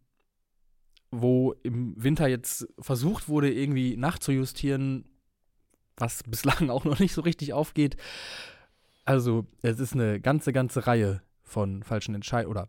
wo 1.10 1.54
im 1.62 1.94
Winter 2.02 2.26
jetzt 2.28 2.66
versucht 2.78 3.28
wurde, 3.28 3.52
irgendwie 3.52 3.96
nachzujustieren, 3.96 5.04
was 5.96 6.22
bislang 6.26 6.70
auch 6.70 6.84
noch 6.84 6.98
nicht 6.98 7.12
so 7.12 7.20
richtig 7.22 7.52
aufgeht. 7.52 7.96
Also, 9.04 9.46
es 9.62 9.78
ist 9.78 9.92
eine 9.94 10.20
ganze, 10.20 10.52
ganze 10.52 10.86
Reihe 10.86 11.22
von 11.42 11.82
falschen 11.82 12.14
Entscheidungen 12.14 12.50
oder 12.50 12.68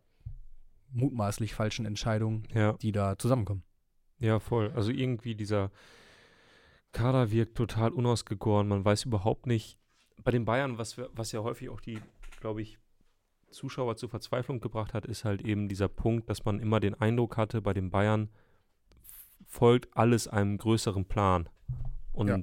mutmaßlich 0.91 1.53
falschen 1.53 1.85
Entscheidungen, 1.85 2.47
Ja, 2.53 2.73
die 2.73 2.91
da 2.91 3.17
zusammenkommen. 3.17 3.63
ja, 4.19 4.39
voll. 4.39 4.71
Also 4.75 4.91
irgendwie 4.91 5.35
dieser 5.35 5.71
Kader 6.91 7.31
wirkt 7.31 7.55
total 7.57 7.91
unausgegoren. 7.91 8.67
Man 8.67 8.85
weiß 8.85 9.05
überhaupt 9.05 9.45
nicht, 9.47 9.77
bei 10.23 10.31
den 10.31 10.45
Bayern, 10.45 10.77
was, 10.77 10.97
wir, 10.97 11.09
was 11.13 11.31
ja 11.31 11.41
häufig 11.41 11.69
auch 11.69 11.81
die, 11.81 11.99
glaube 12.39 12.61
ich, 12.61 12.77
Zuschauer 13.51 13.95
zur 13.97 14.09
Verzweiflung 14.09 14.59
gebracht 14.59 14.93
hat, 14.93 15.05
ist 15.05 15.23
halt 15.25 15.41
eben 15.41 15.67
dieser 15.69 15.87
Punkt, 15.87 16.29
dass 16.29 16.45
man 16.45 16.59
immer 16.59 16.79
den 16.79 16.95
Eindruck 16.95 17.37
hatte, 17.37 17.61
bei 17.61 17.73
den 17.73 17.89
Bayern 17.91 18.29
folgt 19.45 19.95
alles 19.95 20.27
einem 20.27 20.57
größeren 20.57 21.05
Plan. 21.05 21.49
Und 22.13 22.27
ja. 22.27 22.39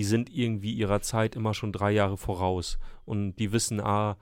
Die 0.00 0.04
sind 0.04 0.34
irgendwie 0.34 0.72
ihrer 0.72 1.02
Zeit 1.02 1.36
immer 1.36 1.52
schon 1.52 1.72
drei 1.72 1.90
Jahre 1.90 2.16
voraus. 2.16 2.78
Und 3.04 3.34
die 3.34 3.52
wissen, 3.52 3.82
ah, 3.82 4.16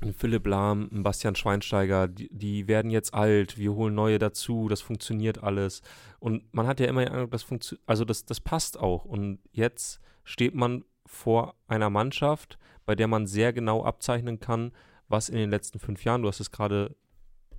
ein 0.00 0.14
Philipp 0.14 0.46
Lahm, 0.46 0.88
ein 0.90 1.02
Bastian 1.02 1.34
Schweinsteiger, 1.34 2.08
die, 2.08 2.30
die, 2.32 2.66
werden 2.66 2.90
jetzt 2.90 3.12
alt, 3.12 3.58
wir 3.58 3.74
holen 3.74 3.94
neue 3.94 4.18
dazu, 4.18 4.68
das 4.70 4.80
funktioniert 4.80 5.42
alles. 5.42 5.82
Und 6.18 6.44
man 6.54 6.66
hat 6.66 6.80
ja 6.80 6.86
immer 6.86 7.04
den 7.04 7.12
Eindruck, 7.12 7.32
das 7.32 7.42
funktioniert, 7.42 7.86
also 7.86 8.06
das, 8.06 8.24
das 8.24 8.40
passt 8.40 8.80
auch. 8.80 9.04
Und 9.04 9.38
jetzt 9.52 10.00
steht 10.24 10.54
man 10.54 10.82
vor 11.04 11.54
einer 11.66 11.90
Mannschaft, 11.90 12.58
bei 12.86 12.94
der 12.94 13.06
man 13.06 13.26
sehr 13.26 13.52
genau 13.52 13.84
abzeichnen 13.84 14.40
kann, 14.40 14.72
was 15.08 15.28
in 15.28 15.36
den 15.36 15.50
letzten 15.50 15.78
fünf 15.78 16.04
Jahren, 16.04 16.22
du 16.22 16.28
hast 16.28 16.40
es 16.40 16.50
gerade 16.50 16.96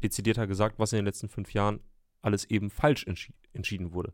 dezidierter 0.02 0.48
gesagt, 0.48 0.80
was 0.80 0.92
in 0.92 0.98
den 0.98 1.06
letzten 1.06 1.30
fünf 1.30 1.54
Jahren 1.54 1.82
alles 2.24 2.46
eben 2.46 2.72
falsch 2.72 3.06
entschi 3.06 3.36
entschieden 3.54 3.94
wurde. 3.94 4.12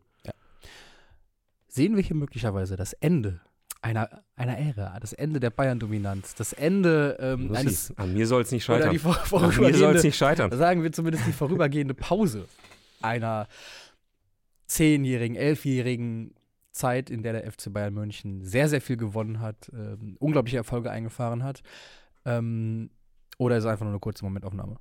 Sehen 1.76 1.94
wir 1.94 2.02
hier 2.02 2.16
möglicherweise 2.16 2.74
das 2.76 2.94
Ende 2.94 3.38
einer, 3.82 4.08
einer 4.34 4.56
Ära, 4.56 4.98
das 4.98 5.12
Ende 5.12 5.40
der 5.40 5.50
Bayern-Dominanz, 5.50 6.34
das 6.34 6.54
Ende 6.54 7.18
ähm, 7.20 7.54
eines, 7.54 7.92
An 7.98 8.14
mir 8.14 8.26
soll 8.26 8.40
es 8.40 8.50
nicht 8.50 8.64
scheitern. 8.64 8.92
Die 8.92 8.98
vor, 8.98 9.14
An 9.42 9.54
mir 9.54 9.74
soll 9.74 9.94
es 9.94 10.02
nicht 10.02 10.16
scheitern. 10.16 10.50
Sagen 10.56 10.82
wir 10.82 10.90
zumindest 10.90 11.26
die 11.26 11.32
vorübergehende 11.32 11.92
Pause 11.92 12.48
einer 13.02 13.46
zehnjährigen, 14.66 15.36
elfjährigen 15.36 16.34
Zeit, 16.72 17.10
in 17.10 17.22
der 17.22 17.34
der 17.34 17.52
FC 17.52 17.70
Bayern 17.70 17.92
München 17.92 18.42
sehr, 18.42 18.70
sehr 18.70 18.80
viel 18.80 18.96
gewonnen 18.96 19.40
hat, 19.40 19.70
ähm, 19.74 20.16
unglaubliche 20.18 20.56
Erfolge 20.56 20.90
eingefahren 20.90 21.44
hat. 21.44 21.62
Ähm, 22.24 22.88
oder 23.36 23.58
ist 23.58 23.64
es 23.64 23.70
einfach 23.70 23.84
nur 23.84 23.92
eine 23.92 24.00
kurze 24.00 24.24
Momentaufnahme? 24.24 24.78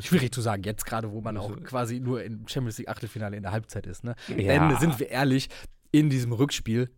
Schwierig 0.00 0.32
zu 0.32 0.40
sagen, 0.40 0.62
jetzt 0.62 0.86
gerade, 0.86 1.10
wo 1.10 1.20
man 1.20 1.36
auch 1.36 1.60
quasi 1.64 2.00
nur 2.00 2.22
im 2.22 2.46
Champions 2.46 2.78
League 2.78 2.88
Achtelfinale 2.88 3.36
in 3.36 3.42
der 3.42 3.52
Halbzeit 3.52 3.86
ist. 3.86 4.04
Ne? 4.04 4.14
Ja. 4.28 4.68
Denn 4.68 4.78
sind 4.78 4.98
wir 4.98 5.08
ehrlich, 5.08 5.48
in 5.90 6.10
diesem 6.10 6.32
Rückspiel 6.32 6.90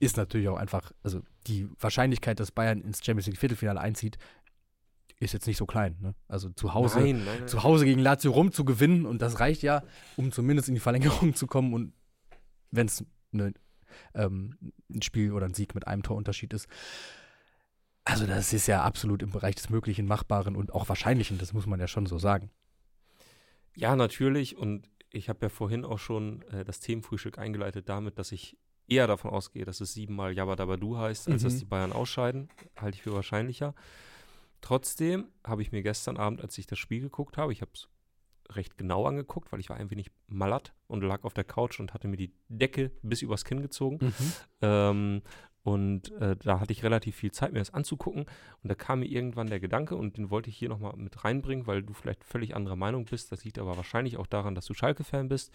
ist 0.00 0.16
natürlich 0.16 0.48
auch 0.48 0.56
einfach, 0.56 0.92
also 1.02 1.22
die 1.46 1.68
Wahrscheinlichkeit, 1.80 2.38
dass 2.38 2.52
Bayern 2.52 2.80
ins 2.80 3.04
Champions 3.04 3.26
League 3.26 3.38
Viertelfinale 3.38 3.80
einzieht, 3.80 4.18
ist 5.20 5.32
jetzt 5.32 5.46
nicht 5.46 5.56
so 5.56 5.66
klein. 5.66 5.96
Ne? 6.00 6.14
Also 6.28 6.50
zu 6.50 6.74
Hause, 6.74 7.00
nein, 7.00 7.24
nein, 7.24 7.38
nein. 7.40 7.48
zu 7.48 7.64
Hause 7.64 7.84
gegen 7.84 8.00
Lazio 8.00 8.30
rum 8.30 8.52
zu 8.52 8.64
gewinnen 8.64 9.04
und 9.04 9.20
das 9.20 9.40
reicht 9.40 9.62
ja, 9.62 9.82
um 10.16 10.30
zumindest 10.30 10.68
in 10.68 10.74
die 10.74 10.80
Verlängerung 10.80 11.34
zu 11.34 11.46
kommen 11.46 11.74
und 11.74 11.92
wenn 12.70 12.86
es 12.86 13.04
ne, 13.32 13.52
ähm, 14.14 14.56
ein 14.90 15.02
Spiel 15.02 15.32
oder 15.32 15.46
ein 15.46 15.54
Sieg 15.54 15.74
mit 15.74 15.86
einem 15.86 16.02
Torunterschied 16.02 16.52
ist. 16.52 16.68
Also 18.08 18.26
das 18.26 18.54
ist 18.54 18.66
ja 18.66 18.82
absolut 18.82 19.22
im 19.22 19.30
Bereich 19.30 19.54
des 19.54 19.68
Möglichen, 19.68 20.06
Machbaren 20.06 20.56
und 20.56 20.72
auch 20.72 20.88
Wahrscheinlichen, 20.88 21.36
das 21.36 21.52
muss 21.52 21.66
man 21.66 21.78
ja 21.78 21.86
schon 21.86 22.06
so 22.06 22.18
sagen. 22.18 22.50
Ja, 23.76 23.96
natürlich. 23.96 24.56
Und 24.56 24.88
ich 25.10 25.28
habe 25.28 25.40
ja 25.42 25.48
vorhin 25.50 25.84
auch 25.84 25.98
schon 25.98 26.40
äh, 26.50 26.64
das 26.64 26.80
Themenfrühstück 26.80 27.38
eingeleitet 27.38 27.88
damit, 27.90 28.18
dass 28.18 28.32
ich 28.32 28.56
eher 28.86 29.06
davon 29.06 29.30
ausgehe, 29.30 29.66
dass 29.66 29.82
es 29.82 29.92
siebenmal 29.92 30.32
Jabadabadu 30.32 30.96
heißt, 30.96 31.28
als 31.28 31.42
mhm. 31.42 31.46
dass 31.46 31.58
die 31.58 31.66
Bayern 31.66 31.92
ausscheiden. 31.92 32.48
Halte 32.78 32.96
ich 32.96 33.02
für 33.02 33.12
wahrscheinlicher. 33.12 33.74
Trotzdem 34.62 35.28
habe 35.44 35.60
ich 35.60 35.70
mir 35.70 35.82
gestern 35.82 36.16
Abend, 36.16 36.40
als 36.40 36.56
ich 36.56 36.66
das 36.66 36.78
Spiel 36.78 37.02
geguckt 37.02 37.36
habe, 37.36 37.52
ich 37.52 37.60
habe 37.60 37.72
es 37.74 37.88
recht 38.50 38.78
genau 38.78 39.04
angeguckt, 39.04 39.52
weil 39.52 39.60
ich 39.60 39.68
war 39.68 39.76
ein 39.76 39.90
wenig 39.90 40.10
mallert 40.26 40.72
und 40.86 41.02
lag 41.02 41.24
auf 41.24 41.34
der 41.34 41.44
Couch 41.44 41.78
und 41.78 41.92
hatte 41.92 42.08
mir 42.08 42.16
die 42.16 42.32
Decke 42.48 42.90
bis 43.02 43.20
übers 43.20 43.44
Kinn 43.44 43.60
gezogen. 43.60 43.98
Mhm. 44.00 44.32
Ähm, 44.62 45.22
und 45.68 46.12
äh, 46.12 46.34
da 46.34 46.60
hatte 46.60 46.72
ich 46.72 46.82
relativ 46.82 47.16
viel 47.16 47.30
Zeit, 47.30 47.52
mir 47.52 47.58
das 47.58 47.74
anzugucken. 47.74 48.24
Und 48.62 48.68
da 48.70 48.74
kam 48.74 49.00
mir 49.00 49.04
irgendwann 49.04 49.48
der 49.48 49.60
Gedanke, 49.60 49.96
und 49.96 50.16
den 50.16 50.30
wollte 50.30 50.48
ich 50.48 50.56
hier 50.56 50.70
nochmal 50.70 50.94
mit 50.96 51.24
reinbringen, 51.24 51.66
weil 51.66 51.82
du 51.82 51.92
vielleicht 51.92 52.24
völlig 52.24 52.56
anderer 52.56 52.74
Meinung 52.74 53.04
bist. 53.04 53.30
Das 53.32 53.44
liegt 53.44 53.58
aber 53.58 53.76
wahrscheinlich 53.76 54.16
auch 54.16 54.26
daran, 54.26 54.54
dass 54.54 54.64
du 54.64 54.72
Schalke-Fan 54.72 55.28
bist. 55.28 55.52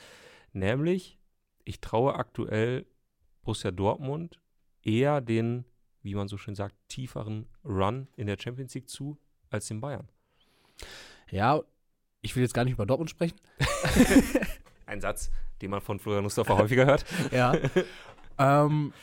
Nämlich, 0.51 1.17
ich 1.63 1.81
traue 1.81 2.13
aktuell 2.13 2.85
Borussia 3.41 3.71
Dortmund 3.71 4.39
eher 4.83 5.19
den, 5.19 5.65
wie 6.03 6.13
man 6.13 6.27
so 6.27 6.37
schön 6.37 6.53
sagt, 6.53 6.75
tieferen 6.89 7.47
Run 7.65 8.07
in 8.15 8.27
der 8.27 8.37
Champions 8.39 8.75
League 8.75 8.89
zu, 8.89 9.17
als 9.49 9.67
den 9.67 9.81
Bayern. 9.81 10.07
Ja, 11.31 11.63
ich 12.21 12.35
will 12.35 12.43
jetzt 12.43 12.53
gar 12.53 12.65
nicht 12.65 12.73
über 12.73 12.85
Dortmund 12.85 13.09
sprechen. 13.09 13.39
Ein 14.85 15.01
Satz, 15.01 15.31
den 15.63 15.71
man 15.71 15.81
von 15.81 15.97
Florian 15.97 16.23
Mustafa 16.23 16.55
häufiger 16.55 16.85
hört. 16.85 17.03
Ja. 17.31 17.55
ähm, 18.37 18.93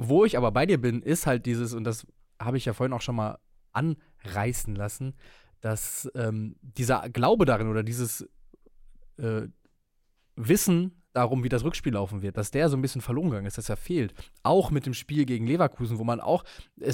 wo 0.00 0.24
ich 0.24 0.36
aber 0.36 0.50
bei 0.50 0.66
dir 0.66 0.80
bin, 0.80 1.02
ist 1.02 1.26
halt 1.26 1.46
dieses, 1.46 1.74
und 1.74 1.84
das 1.84 2.06
habe 2.40 2.56
ich 2.56 2.64
ja 2.64 2.72
vorhin 2.72 2.92
auch 2.92 3.02
schon 3.02 3.16
mal 3.16 3.38
anreißen 3.72 4.74
lassen, 4.74 5.14
dass 5.60 6.10
ähm, 6.14 6.56
dieser 6.62 7.08
Glaube 7.10 7.44
darin 7.44 7.68
oder 7.68 7.82
dieses 7.82 8.28
äh, 9.18 9.42
Wissen 10.36 11.02
darum, 11.12 11.44
wie 11.44 11.48
das 11.48 11.64
Rückspiel 11.64 11.92
laufen 11.92 12.22
wird, 12.22 12.36
dass 12.36 12.50
der 12.50 12.68
so 12.68 12.76
ein 12.76 12.82
bisschen 12.82 13.02
verloren 13.02 13.30
gegangen 13.30 13.46
ist, 13.46 13.58
dass 13.58 13.68
er 13.68 13.76
fehlt. 13.76 14.14
Auch 14.42 14.70
mit 14.70 14.86
dem 14.86 14.94
Spiel 14.94 15.26
gegen 15.26 15.46
Leverkusen, 15.46 15.98
wo 15.98 16.04
man 16.04 16.20
auch, 16.20 16.44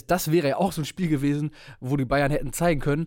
das 0.07 0.33
wäre 0.33 0.49
ja 0.49 0.57
auch 0.57 0.73
so 0.73 0.83
ein 0.83 0.87
Spiel 0.87 1.09
gewesen, 1.09 1.51
wo 1.81 1.97
die 1.97 2.07
Bayern 2.07 2.33
hätten 2.33 2.53
zeigen 2.53 2.81
können, 2.81 3.07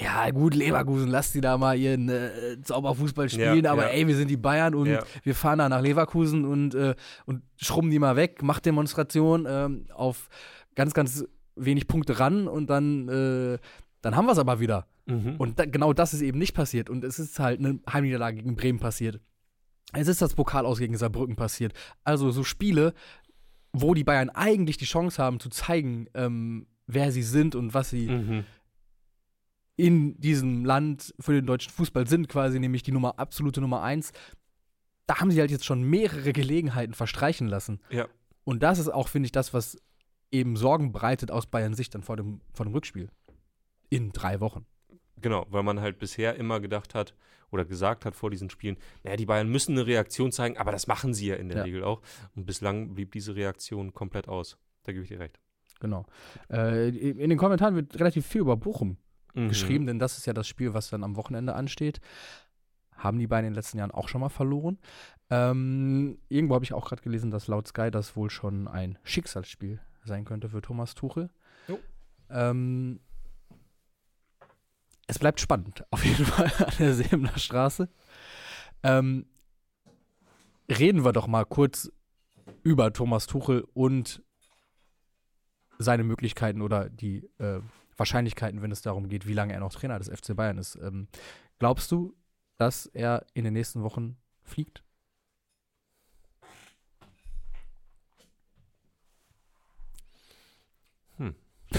ja, 0.00 0.30
gut, 0.30 0.54
Leverkusen, 0.54 1.08
lasst 1.08 1.34
die 1.34 1.40
da 1.40 1.56
mal 1.56 1.78
ihren 1.78 2.08
äh, 2.10 2.60
Zauberfußball 2.60 3.30
spielen, 3.30 3.64
ja, 3.64 3.72
aber 3.72 3.86
ja. 3.86 3.92
ey, 3.92 4.06
wir 4.06 4.16
sind 4.16 4.28
die 4.28 4.36
Bayern 4.36 4.74
und 4.74 4.86
ja. 4.86 5.02
wir 5.22 5.34
fahren 5.34 5.58
da 5.58 5.68
nach 5.68 5.80
Leverkusen 5.80 6.44
und, 6.44 6.74
äh, 6.74 6.94
und 7.24 7.42
schrubben 7.56 7.90
die 7.90 7.98
mal 7.98 8.14
weg, 8.14 8.42
macht 8.42 8.66
Demonstration 8.66 9.46
ähm, 9.48 9.86
auf 9.94 10.28
ganz, 10.74 10.92
ganz 10.92 11.24
wenig 11.54 11.86
Punkte 11.86 12.20
ran 12.20 12.46
und 12.46 12.68
dann, 12.68 13.08
äh, 13.08 13.58
dann 14.02 14.16
haben 14.16 14.26
wir 14.26 14.32
es 14.32 14.38
aber 14.38 14.60
wieder. 14.60 14.86
Mhm. 15.06 15.36
Und 15.38 15.58
da, 15.58 15.64
genau 15.64 15.94
das 15.94 16.12
ist 16.12 16.20
eben 16.20 16.38
nicht 16.38 16.54
passiert. 16.54 16.90
Und 16.90 17.02
es 17.02 17.18
ist 17.18 17.38
halt 17.38 17.60
eine 17.60 17.80
Heimniederlage 17.90 18.36
gegen 18.36 18.54
Bremen 18.54 18.78
passiert. 18.78 19.20
Es 19.94 20.08
ist 20.08 20.20
das 20.20 20.34
Pokal 20.34 20.66
aus 20.66 20.78
gegen 20.78 20.96
Saarbrücken 20.96 21.36
passiert. 21.36 21.72
Also 22.04 22.30
so 22.32 22.44
Spiele, 22.44 22.92
wo 23.72 23.94
die 23.94 24.04
Bayern 24.04 24.28
eigentlich 24.28 24.76
die 24.76 24.84
Chance 24.84 25.22
haben 25.22 25.40
zu 25.40 25.48
zeigen, 25.48 26.08
ähm, 26.12 26.66
wer 26.86 27.12
sie 27.12 27.22
sind 27.22 27.54
und 27.54 27.72
was 27.72 27.88
sie. 27.88 28.08
Mhm 28.08 28.44
in 29.76 30.18
diesem 30.18 30.64
Land 30.64 31.14
für 31.20 31.32
den 31.32 31.46
deutschen 31.46 31.70
Fußball 31.70 32.06
sind, 32.06 32.28
quasi 32.28 32.58
nämlich 32.58 32.82
die 32.82 32.92
Nummer, 32.92 33.18
absolute 33.18 33.60
Nummer 33.60 33.82
eins. 33.82 34.12
Da 35.06 35.20
haben 35.20 35.30
sie 35.30 35.40
halt 35.40 35.50
jetzt 35.50 35.64
schon 35.64 35.82
mehrere 35.82 36.32
Gelegenheiten 36.32 36.94
verstreichen 36.94 37.46
lassen. 37.46 37.80
Ja. 37.90 38.08
Und 38.44 38.62
das 38.62 38.78
ist 38.78 38.88
auch, 38.88 39.08
finde 39.08 39.26
ich, 39.26 39.32
das, 39.32 39.52
was 39.52 39.76
eben 40.32 40.56
Sorgen 40.56 40.92
bereitet 40.92 41.30
aus 41.30 41.46
Bayern 41.46 41.74
Sicht 41.74 41.94
dann 41.94 42.02
vor 42.02 42.16
dem, 42.16 42.40
vor 42.52 42.64
dem 42.64 42.72
Rückspiel. 42.72 43.10
In 43.90 44.12
drei 44.12 44.40
Wochen. 44.40 44.66
Genau, 45.20 45.46
weil 45.50 45.62
man 45.62 45.80
halt 45.80 45.98
bisher 45.98 46.36
immer 46.36 46.60
gedacht 46.60 46.94
hat 46.94 47.14
oder 47.50 47.64
gesagt 47.64 48.04
hat 48.04 48.16
vor 48.16 48.30
diesen 48.30 48.50
Spielen, 48.50 48.76
naja, 49.04 49.16
die 49.16 49.26
Bayern 49.26 49.48
müssen 49.48 49.72
eine 49.72 49.86
Reaktion 49.86 50.32
zeigen, 50.32 50.58
aber 50.58 50.72
das 50.72 50.86
machen 50.88 51.14
sie 51.14 51.28
ja 51.28 51.36
in 51.36 51.48
der 51.48 51.58
ja. 51.58 51.64
Regel 51.64 51.84
auch. 51.84 52.02
Und 52.34 52.46
bislang 52.46 52.94
blieb 52.94 53.12
diese 53.12 53.36
Reaktion 53.36 53.94
komplett 53.94 54.28
aus. 54.28 54.58
Da 54.82 54.92
gebe 54.92 55.04
ich 55.04 55.08
dir 55.08 55.20
recht. 55.20 55.38
Genau. 55.78 56.06
Äh, 56.50 56.88
in 56.88 57.30
den 57.30 57.38
Kommentaren 57.38 57.76
wird 57.76 57.98
relativ 58.00 58.26
viel 58.26 58.40
über 58.40 58.56
Bochum 58.56 58.96
mhm. 59.36 59.48
geschrieben, 59.48 59.86
denn 59.86 59.98
das 59.98 60.18
ist 60.18 60.26
ja 60.26 60.32
das 60.32 60.48
Spiel, 60.48 60.74
was 60.74 60.90
dann 60.90 61.04
am 61.04 61.16
Wochenende 61.16 61.54
ansteht. 61.54 62.00
Haben 62.96 63.18
die 63.18 63.26
beiden 63.26 63.46
in 63.46 63.52
den 63.52 63.56
letzten 63.56 63.78
Jahren 63.78 63.90
auch 63.90 64.08
schon 64.08 64.20
mal 64.20 64.30
verloren. 64.30 64.78
Ähm, 65.28 66.18
irgendwo 66.28 66.54
habe 66.54 66.64
ich 66.64 66.72
auch 66.72 66.88
gerade 66.88 67.02
gelesen, 67.02 67.30
dass 67.30 67.48
laut 67.48 67.68
Sky 67.68 67.90
das 67.90 68.16
wohl 68.16 68.30
schon 68.30 68.68
ein 68.68 68.98
Schicksalsspiel 69.02 69.80
sein 70.04 70.24
könnte 70.24 70.48
für 70.48 70.62
Thomas 70.62 70.94
Tuchel. 70.94 71.30
Ähm, 72.30 73.00
es 75.06 75.18
bleibt 75.18 75.40
spannend, 75.40 75.84
auf 75.90 76.04
jeden 76.04 76.26
Fall 76.26 76.50
an 76.58 76.74
der 76.78 76.94
Seemler 76.94 77.38
Straße. 77.38 77.88
Ähm, 78.82 79.26
reden 80.68 81.04
wir 81.04 81.12
doch 81.12 81.26
mal 81.26 81.44
kurz 81.44 81.90
über 82.62 82.92
Thomas 82.92 83.26
Tuchel 83.26 83.66
und 83.74 84.22
seine 85.78 86.04
Möglichkeiten 86.04 86.62
oder 86.62 86.88
die 86.88 87.28
äh, 87.38 87.60
Wahrscheinlichkeiten, 87.96 88.62
wenn 88.62 88.70
es 88.70 88.82
darum 88.82 89.08
geht, 89.08 89.26
wie 89.26 89.32
lange 89.32 89.52
er 89.52 89.60
noch 89.60 89.72
Trainer 89.72 89.98
des 89.98 90.08
FC 90.08 90.36
Bayern 90.36 90.58
ist. 90.58 90.76
Ähm, 90.76 91.08
glaubst 91.58 91.90
du, 91.92 92.14
dass 92.56 92.86
er 92.86 93.26
in 93.34 93.44
den 93.44 93.52
nächsten 93.54 93.82
Wochen 93.82 94.16
fliegt? 94.42 94.82
Hm. 101.16 101.34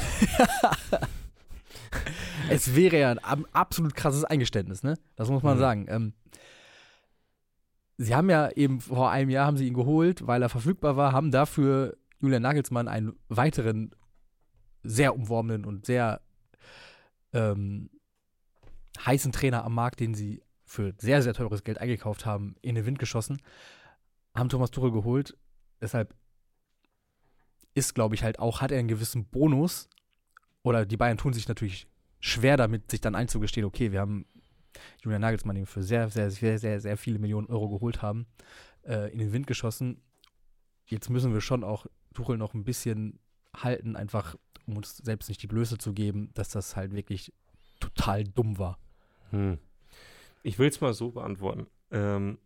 es 2.49 2.75
wäre 2.75 2.99
ja 2.99 3.11
ein 3.11 3.45
absolut 3.53 3.95
krasses 3.95 4.23
Eingeständnis, 4.23 4.83
ne? 4.83 4.97
Das 5.15 5.29
muss 5.29 5.43
man 5.43 5.57
mhm. 5.57 5.61
sagen. 5.61 5.85
Ähm, 5.89 6.13
sie 7.97 8.15
haben 8.15 8.29
ja 8.29 8.49
eben 8.51 8.81
vor 8.81 9.11
einem 9.11 9.29
Jahr 9.29 9.45
haben 9.47 9.57
sie 9.57 9.67
ihn 9.67 9.73
geholt, 9.73 10.25
weil 10.27 10.41
er 10.41 10.49
verfügbar 10.49 10.97
war, 10.97 11.11
haben 11.11 11.31
dafür 11.31 11.97
Julian 12.19 12.41
Nagelsmann 12.41 12.87
einen 12.87 13.13
weiteren 13.29 13.91
sehr 14.83 15.15
umworbenen 15.15 15.65
und 15.65 15.85
sehr 15.85 16.21
ähm, 17.33 17.89
heißen 19.05 19.31
Trainer 19.31 19.63
am 19.63 19.75
Markt, 19.75 19.99
den 19.99 20.13
sie 20.13 20.41
für 20.65 20.93
sehr, 20.97 21.21
sehr 21.21 21.33
teures 21.33 21.63
Geld 21.63 21.79
eingekauft 21.79 22.25
haben, 22.25 22.55
in 22.61 22.75
den 22.75 22.85
Wind 22.85 22.99
geschossen, 22.99 23.41
haben 24.35 24.49
Thomas 24.49 24.71
Tuchel 24.71 24.91
geholt. 24.91 25.37
Deshalb 25.81 26.13
ist, 27.73 27.93
glaube 27.93 28.15
ich, 28.15 28.23
halt 28.23 28.39
auch, 28.39 28.61
hat 28.61 28.71
er 28.71 28.79
einen 28.79 28.87
gewissen 28.87 29.25
Bonus. 29.25 29.89
Oder 30.63 30.85
die 30.85 30.97
Bayern 30.97 31.17
tun 31.17 31.33
sich 31.33 31.47
natürlich 31.47 31.87
schwer 32.19 32.57
damit, 32.57 32.91
sich 32.91 32.99
dann 32.99 33.15
einzugestehen, 33.15 33.65
okay, 33.65 33.91
wir 33.91 34.01
haben 34.01 34.25
Julian 35.01 35.21
Nagelsmann, 35.21 35.55
den 35.55 35.65
für 35.65 35.83
sehr, 35.83 36.09
sehr, 36.09 36.29
sehr, 36.31 36.59
sehr, 36.59 36.81
sehr 36.81 36.97
viele 36.97 37.19
Millionen 37.19 37.47
Euro 37.47 37.69
geholt 37.69 38.01
haben, 38.01 38.27
äh, 38.83 39.11
in 39.11 39.19
den 39.19 39.31
Wind 39.31 39.47
geschossen. 39.47 40.01
Jetzt 40.85 41.09
müssen 41.09 41.33
wir 41.33 41.41
schon 41.41 41.63
auch 41.63 41.85
Tuchel 42.13 42.37
noch 42.37 42.53
ein 42.53 42.63
bisschen 42.63 43.19
halten, 43.55 43.95
einfach 43.95 44.35
um 44.67 44.77
uns 44.77 44.97
selbst 44.97 45.29
nicht 45.29 45.41
die 45.41 45.47
Blöße 45.47 45.77
zu 45.77 45.93
geben, 45.93 46.29
dass 46.33 46.49
das 46.49 46.75
halt 46.75 46.93
wirklich 46.93 47.33
total 47.79 48.23
dumm 48.23 48.59
war. 48.59 48.77
Hm. 49.31 49.57
Ich 50.43 50.59
will 50.59 50.69
es 50.69 50.81
mal 50.81 50.93
so 50.93 51.11
beantworten. 51.11 51.67
Ähm, 51.91 52.37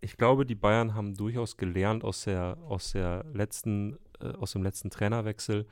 ich 0.00 0.16
glaube, 0.16 0.46
die 0.46 0.54
Bayern 0.54 0.94
haben 0.94 1.14
durchaus 1.14 1.56
gelernt 1.56 2.04
aus 2.04 2.24
der, 2.24 2.56
aus 2.68 2.92
der 2.92 3.24
letzten, 3.32 3.98
äh, 4.20 4.32
aus 4.32 4.52
dem 4.52 4.62
letzten 4.62 4.90
Trainerwechsel, 4.90 5.66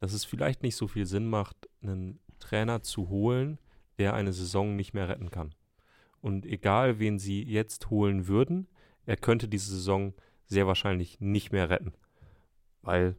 dass 0.00 0.12
es 0.12 0.24
vielleicht 0.24 0.62
nicht 0.62 0.76
so 0.76 0.88
viel 0.88 1.06
Sinn 1.06 1.28
macht, 1.28 1.68
einen 1.82 2.18
Trainer 2.38 2.82
zu 2.82 3.08
holen, 3.08 3.58
der 3.98 4.14
eine 4.14 4.32
Saison 4.32 4.76
nicht 4.76 4.94
mehr 4.94 5.08
retten 5.08 5.30
kann. 5.30 5.54
Und 6.20 6.46
egal, 6.46 6.98
wen 6.98 7.18
sie 7.18 7.42
jetzt 7.42 7.90
holen 7.90 8.26
würden, 8.26 8.68
er 9.06 9.16
könnte 9.16 9.48
diese 9.48 9.70
Saison 9.70 10.14
sehr 10.46 10.66
wahrscheinlich 10.66 11.20
nicht 11.20 11.52
mehr 11.52 11.70
retten. 11.70 11.92
Weil 12.82 13.16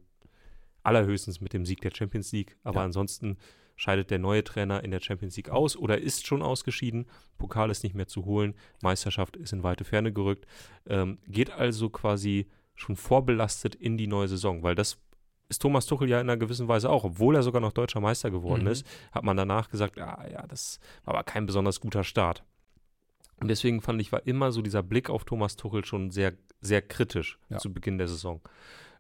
allerhöchstens 0.84 1.42
mit 1.42 1.54
dem 1.54 1.66
Sieg 1.66 1.82
der 1.82 1.92
Champions 1.94 2.32
League, 2.32 2.58
aber 2.64 2.80
ja. 2.80 2.86
ansonsten 2.86 3.38
scheidet 3.76 4.12
der 4.12 4.20
neue 4.20 4.44
Trainer 4.44 4.84
in 4.84 4.92
der 4.92 5.00
Champions 5.00 5.38
League 5.38 5.50
aus 5.50 5.78
oder 5.78 5.98
ist 6.00 6.28
schon 6.28 6.42
ausgeschieden. 6.42 7.06
Pokal 7.38 7.72
ist 7.72 7.84
nicht 7.84 7.96
mehr 7.96 8.08
zu 8.08 8.26
holen, 8.26 8.54
Meisterschaft 8.82 9.38
ist 9.38 9.54
in 9.54 9.64
weite 9.64 9.86
Ferne 9.86 10.12
gerückt. 10.12 10.46
Ähm, 10.86 11.20
geht 11.28 11.52
also 11.52 11.90
quasi 11.90 12.48
schon 12.76 12.98
vorbelastet 12.98 13.76
in 13.76 13.98
die 13.98 14.08
neue 14.08 14.28
Saison, 14.28 14.64
weil 14.64 14.76
das 14.76 14.98
ist 15.48 15.62
Thomas 15.62 15.86
Tuchel 15.86 16.10
ja 16.10 16.20
in 16.20 16.30
einer 16.30 16.38
gewissen 16.38 16.68
Weise 16.68 16.90
auch. 16.90 17.04
Obwohl 17.04 17.36
er 17.36 17.44
sogar 17.44 17.62
noch 17.62 17.72
deutscher 17.72 18.02
Meister 18.02 18.30
geworden 18.30 18.64
mhm. 18.64 18.70
ist, 18.70 18.86
hat 19.12 19.24
man 19.24 19.38
danach 19.38 19.70
gesagt, 19.70 19.98
ja, 19.98 20.28
ja, 20.28 20.46
das 20.46 20.80
war 21.06 21.16
aber 21.16 21.24
kein 21.24 21.46
besonders 21.46 21.80
guter 21.80 22.04
Start. 22.04 22.44
Und 23.40 23.48
deswegen 23.48 23.82
fand 23.82 24.02
ich, 24.02 24.12
war 24.12 24.28
immer 24.28 24.52
so 24.52 24.62
dieser 24.62 24.84
Blick 24.84 25.10
auf 25.10 25.24
Thomas 25.24 25.56
Tuchel 25.56 25.86
schon 25.86 26.12
sehr, 26.12 26.34
sehr 26.60 26.82
kritisch 26.82 27.40
ja. 27.50 27.58
zu 27.58 27.74
Beginn 27.74 27.98
der 27.98 28.10
Saison. 28.10 28.42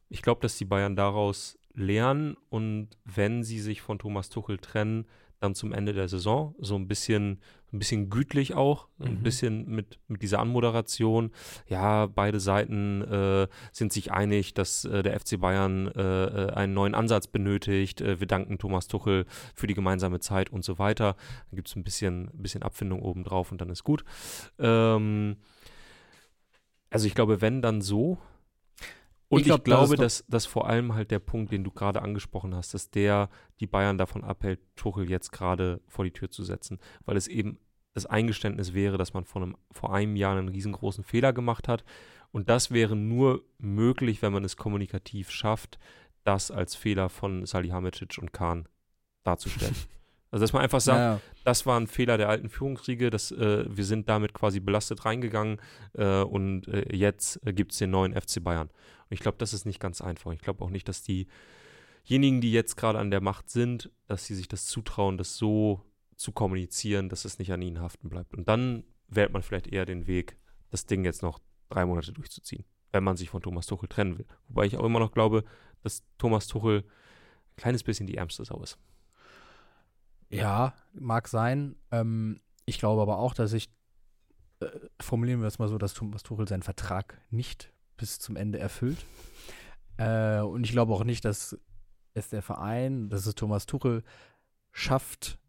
Ich 0.07 0.21
glaube, 0.21 0.41
dass 0.41 0.57
die 0.57 0.65
Bayern 0.65 0.95
daraus 0.95 1.58
lernen 1.73 2.35
und 2.49 2.89
wenn 3.05 3.43
sie 3.43 3.59
sich 3.59 3.81
von 3.81 3.99
Thomas 3.99 4.29
Tuchel 4.29 4.57
trennen, 4.57 5.05
dann 5.39 5.55
zum 5.55 5.71
Ende 5.71 5.93
der 5.93 6.07
Saison 6.07 6.53
so 6.59 6.75
ein 6.75 6.87
bisschen, 6.87 7.39
ein 7.71 7.79
bisschen 7.79 8.09
gütlich 8.09 8.55
auch, 8.55 8.87
mhm. 8.97 9.05
ein 9.05 9.23
bisschen 9.23 9.69
mit, 9.69 9.99
mit 10.07 10.21
dieser 10.21 10.39
Anmoderation. 10.39 11.31
Ja, 11.67 12.07
beide 12.07 12.39
Seiten 12.39 13.01
äh, 13.03 13.47
sind 13.71 13.93
sich 13.93 14.11
einig, 14.11 14.53
dass 14.53 14.83
äh, 14.85 15.01
der 15.01 15.17
FC 15.17 15.39
Bayern 15.39 15.87
äh, 15.87 16.01
äh, 16.01 16.51
einen 16.53 16.73
neuen 16.73 16.93
Ansatz 16.93 17.27
benötigt. 17.27 18.01
Äh, 18.01 18.19
wir 18.19 18.27
danken 18.27 18.57
Thomas 18.57 18.87
Tuchel 18.87 19.25
für 19.55 19.67
die 19.67 19.75
gemeinsame 19.75 20.19
Zeit 20.19 20.49
und 20.49 20.65
so 20.65 20.77
weiter. 20.77 21.15
Dann 21.49 21.55
gibt 21.55 21.69
es 21.69 21.75
ein 21.75 21.83
bisschen, 21.83 22.29
bisschen 22.33 22.63
Abfindung 22.63 23.01
obendrauf 23.01 23.51
und 23.51 23.61
dann 23.61 23.69
ist 23.69 23.85
gut. 23.85 24.03
Ähm, 24.59 25.37
also 26.89 27.07
ich 27.07 27.15
glaube, 27.15 27.41
wenn 27.41 27.61
dann 27.61 27.81
so, 27.81 28.17
und 29.29 29.41
ich, 29.41 29.45
glaub, 29.45 29.59
ich 29.59 29.63
glaube, 29.65 29.95
das 29.95 30.19
dass, 30.19 30.27
dass 30.27 30.45
vor 30.45 30.67
allem 30.67 30.95
halt 30.95 31.11
der 31.11 31.19
Punkt, 31.19 31.51
den 31.51 31.63
du 31.63 31.71
gerade 31.71 32.01
angesprochen 32.01 32.55
hast, 32.55 32.73
dass 32.73 32.89
der 32.89 33.29
die 33.59 33.67
Bayern 33.67 33.97
davon 33.97 34.23
abhält, 34.23 34.59
Tuchel 34.75 35.09
jetzt 35.09 35.31
gerade 35.31 35.81
vor 35.87 36.03
die 36.03 36.11
Tür 36.11 36.31
zu 36.31 36.43
setzen, 36.43 36.79
weil 37.05 37.15
es 37.15 37.27
eben 37.27 37.59
das 37.93 38.05
Eingeständnis 38.05 38.73
wäre, 38.73 38.97
dass 38.97 39.13
man 39.13 39.25
vor 39.25 39.41
einem, 39.41 39.55
vor 39.71 39.93
einem 39.93 40.15
Jahr 40.15 40.35
einen 40.35 40.49
riesengroßen 40.49 41.03
Fehler 41.03 41.33
gemacht 41.33 41.67
hat. 41.67 41.83
Und 42.31 42.49
das 42.49 42.71
wäre 42.71 42.95
nur 42.95 43.43
möglich, 43.57 44.21
wenn 44.21 44.33
man 44.33 44.43
es 44.43 44.57
kommunikativ 44.57 45.31
schafft, 45.31 45.79
das 46.23 46.51
als 46.51 46.75
Fehler 46.75 47.09
von 47.09 47.45
Salihamidzic 47.45 48.17
und 48.19 48.33
Kahn 48.33 48.67
darzustellen. 49.23 49.75
Also, 50.31 50.43
dass 50.43 50.53
man 50.53 50.61
einfach 50.61 50.81
sagt, 50.81 50.99
ja, 50.99 51.21
das 51.43 51.65
war 51.65 51.79
ein 51.79 51.87
Fehler 51.87 52.17
der 52.17 52.29
alten 52.29 52.49
Führungskriege, 52.49 53.09
dass, 53.09 53.31
äh, 53.31 53.65
wir 53.67 53.83
sind 53.83 54.09
damit 54.09 54.33
quasi 54.33 54.59
belastet 54.59 55.05
reingegangen 55.05 55.59
äh, 55.93 56.21
und 56.21 56.67
äh, 56.67 56.95
jetzt 56.95 57.39
äh, 57.45 57.53
gibt 57.53 57.71
es 57.71 57.79
den 57.79 57.89
neuen 57.89 58.13
FC 58.13 58.43
Bayern. 58.43 58.67
Und 58.67 59.13
ich 59.13 59.19
glaube, 59.21 59.37
das 59.39 59.53
ist 59.53 59.65
nicht 59.65 59.79
ganz 59.79 60.01
einfach. 60.01 60.31
Ich 60.31 60.41
glaube 60.41 60.63
auch 60.63 60.69
nicht, 60.69 60.87
dass 60.87 61.01
diejenigen, 61.01 62.41
die 62.41 62.51
jetzt 62.51 62.77
gerade 62.77 62.99
an 62.99 63.09
der 63.09 63.21
Macht 63.21 63.49
sind, 63.49 63.89
dass 64.05 64.25
sie 64.25 64.35
sich 64.35 64.47
das 64.47 64.67
zutrauen, 64.67 65.17
das 65.17 65.35
so 65.35 65.81
zu 66.15 66.31
kommunizieren, 66.31 67.09
dass 67.09 67.25
es 67.25 67.39
nicht 67.39 67.51
an 67.51 67.61
ihnen 67.61 67.79
haften 67.79 68.09
bleibt. 68.09 68.35
Und 68.35 68.47
dann 68.47 68.83
wählt 69.07 69.33
man 69.33 69.41
vielleicht 69.41 69.67
eher 69.67 69.85
den 69.85 70.05
Weg, 70.05 70.37
das 70.69 70.85
Ding 70.85 71.05
jetzt 71.05 71.23
noch 71.23 71.39
drei 71.69 71.85
Monate 71.85 72.13
durchzuziehen, 72.13 72.65
wenn 72.91 73.03
man 73.03 73.17
sich 73.17 73.29
von 73.29 73.41
Thomas 73.41 73.65
Tuchel 73.65 73.89
trennen 73.89 74.19
will. 74.19 74.27
Wobei 74.47 74.65
ich 74.65 74.77
auch 74.77 74.85
immer 74.85 74.99
noch 74.99 75.11
glaube, 75.11 75.43
dass 75.81 76.03
Thomas 76.19 76.47
Tuchel 76.47 76.83
ein 76.83 77.55
kleines 77.55 77.83
bisschen 77.83 78.05
die 78.05 78.17
ärmste 78.17 78.45
Sau 78.45 78.61
ist. 78.61 78.77
Ja, 80.29 80.73
mag 80.93 81.27
sein. 81.27 81.75
Ähm, 81.91 82.39
ich 82.65 82.77
glaube 82.77 83.01
aber 83.01 83.17
auch, 83.17 83.33
dass 83.33 83.53
ich, 83.53 83.69
äh, 84.59 84.67
formulieren 84.99 85.41
wir 85.41 85.47
es 85.47 85.59
mal 85.59 85.67
so, 85.67 85.77
dass 85.77 85.93
Thomas 85.93 86.23
Tuchel 86.23 86.47
seinen 86.47 86.63
Vertrag 86.63 87.19
nicht 87.29 87.73
bis 87.97 88.19
zum 88.19 88.35
Ende 88.35 88.59
erfüllt. 88.59 89.05
Äh, 89.97 90.39
und 90.41 90.63
ich 90.63 90.71
glaube 90.71 90.93
auch 90.93 91.03
nicht, 91.03 91.25
dass 91.25 91.57
es 92.13 92.29
der 92.29 92.41
Verein, 92.41 93.09
dass 93.09 93.25
es 93.25 93.35
Thomas 93.35 93.65
Tuchel 93.65 94.03
schafft, 94.71 95.39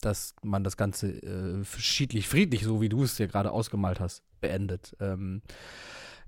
dass 0.00 0.34
man 0.42 0.64
das 0.64 0.76
Ganze 0.76 1.10
äh, 1.22 1.64
schiedlich, 1.64 2.28
friedlich, 2.28 2.62
so 2.64 2.80
wie 2.80 2.88
du 2.88 3.02
es 3.02 3.16
dir 3.16 3.26
gerade 3.26 3.50
ausgemalt 3.50 4.00
hast, 4.00 4.22
beendet. 4.40 4.96
Ähm, 5.00 5.42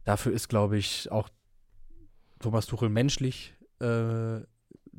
dafür 0.04 0.32
ist, 0.32 0.48
glaube 0.48 0.76
ich, 0.76 1.10
auch 1.10 1.28
Thomas 2.38 2.66
Tuchel 2.66 2.88
menschlich 2.88 3.54
äh, 3.80 4.40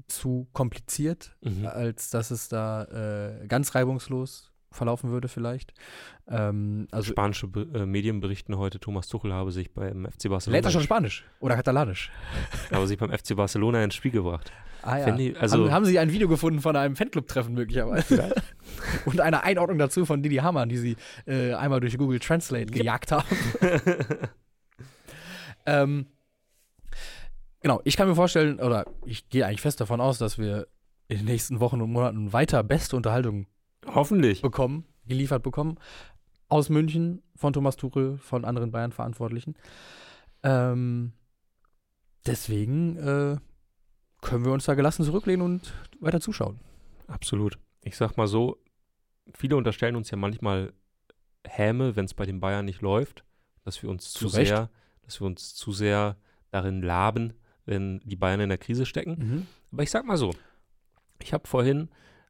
zu 0.08 0.48
kompliziert, 0.54 1.36
mhm. 1.42 1.66
als 1.66 2.10
dass 2.10 2.32
es 2.32 2.50
da 2.50 2.84
äh, 3.42 3.48
ganz 3.48 3.76
reibungslos 3.76 4.52
verlaufen 4.72 5.12
würde 5.12 5.28
vielleicht. 5.28 5.74
Ähm, 6.28 6.88
also 6.92 7.12
Spanische 7.12 7.48
Be 7.48 7.68
äh, 7.74 7.86
Medien 7.86 8.20
berichten 8.20 8.58
heute, 8.58 8.80
Thomas 8.80 9.08
Tuchel 9.08 9.32
habe 9.32 9.52
sich 9.52 9.74
beim 9.74 10.06
FC 10.06 10.30
Barcelona... 10.30 10.56
Lernt 10.56 10.66
er 10.66 10.72
schon 10.72 10.84
Spanisch 10.84 11.26
oder 11.40 11.56
Katalanisch? 11.56 12.12
habe 12.72 12.88
sich 12.88 12.98
beim 12.98 13.12
FC 13.12 13.36
Barcelona 13.36 13.84
ins 13.84 13.96
Spiel 13.96 14.12
gebracht. 14.12 14.52
Ah 14.82 14.98
ja. 14.98 15.12
Die, 15.12 15.36
also 15.38 15.66
haben, 15.66 15.72
haben, 15.72 15.86
Sie 15.86 15.98
ein 15.98 16.12
Video 16.12 16.28
gefunden 16.28 16.60
von 16.60 16.76
einem 16.76 16.98
Fanclub-Treffen 16.98 17.54
möglicherweise? 17.54 18.36
Und 19.06 19.22
eine 19.22 19.44
Einordnung 19.44 19.78
dazu 19.78 20.06
von 20.06 20.22
Didi 20.22 20.38
Hamann, 20.38 20.68
die 20.68 20.78
Sie 20.78 20.96
äh, 21.26 21.54
einmal 21.54 21.80
durch 21.80 21.98
Google 21.98 22.20
Translate 22.20 22.66
gejagt 22.66 23.14
haben. 23.14 23.26
ähm, 25.66 26.08
Genau, 27.64 27.80
ich 27.86 27.96
kann 27.96 28.10
mir 28.10 28.16
vorstellen, 28.16 28.60
oder 28.60 28.86
ich 29.06 29.30
gehe 29.30 29.46
eigentlich 29.46 29.62
fest 29.62 29.80
davon 29.80 30.02
aus, 30.02 30.18
dass 30.18 30.38
wir 30.38 30.68
in 31.08 31.20
den 31.20 31.26
nächsten 31.26 31.62
Wochen 31.62 31.82
und 31.82 31.94
Monaten 31.94 32.34
weiter 32.34 32.62
beste 32.62 32.98
Unterhaltung 32.98 33.48
hoffentlich 33.86 34.42
bekommen, 34.42 34.86
geliefert 35.06 35.44
bekommen. 35.44 35.80
Aus 36.50 36.68
München, 36.68 37.24
von 37.38 37.54
Thomas 37.54 37.78
Tuchel, 37.78 38.18
von 38.18 38.44
anderen 38.44 38.72
Bayern-Verantwortlichen. 38.72 39.56
Ähm, 40.44 41.14
deswegen 42.26 42.98
äh, 42.98 43.38
können 44.22 44.44
wir 44.44 44.52
uns 44.52 44.66
da 44.66 44.74
gelassen 44.74 45.06
zurücklehnen 45.06 45.46
und 45.46 45.74
weiter 46.02 46.20
zuschauen. 46.20 46.60
Absolut. 47.08 47.58
Ich 47.82 47.96
sag 47.96 48.18
mal 48.18 48.28
so, 48.28 48.58
viele 49.34 49.56
unterstellen 49.56 49.96
uns 49.96 50.12
ja 50.12 50.18
manchmal 50.18 50.74
Häme, 51.48 51.96
wenn 51.96 52.06
es 52.06 52.14
bei 52.14 52.26
den 52.26 52.42
Bayern 52.42 52.66
nicht 52.66 52.82
läuft, 52.82 53.24
dass 53.64 53.82
wir 53.82 53.90
uns 53.90 54.12
zu, 54.12 54.28
zu 54.28 54.28
sehr, 54.28 54.70
dass 55.04 55.22
wir 55.22 55.28
uns 55.28 55.56
zu 55.56 55.72
sehr 55.72 56.18
darin 56.52 56.82
laben, 56.82 57.34
wenn 57.66 58.00
die 58.04 58.16
Bayern 58.16 58.40
in 58.40 58.50
der 58.50 58.58
Krise 58.58 58.86
stecken. 58.86 59.16
Mhm. 59.18 59.48
Aber 59.72 59.84
ich 59.84 59.92
sag 59.92 60.06
mal 60.06 60.18
so, 60.18 60.34
ich 61.22 61.34
habe 61.34 61.48
vorhin 61.48 61.90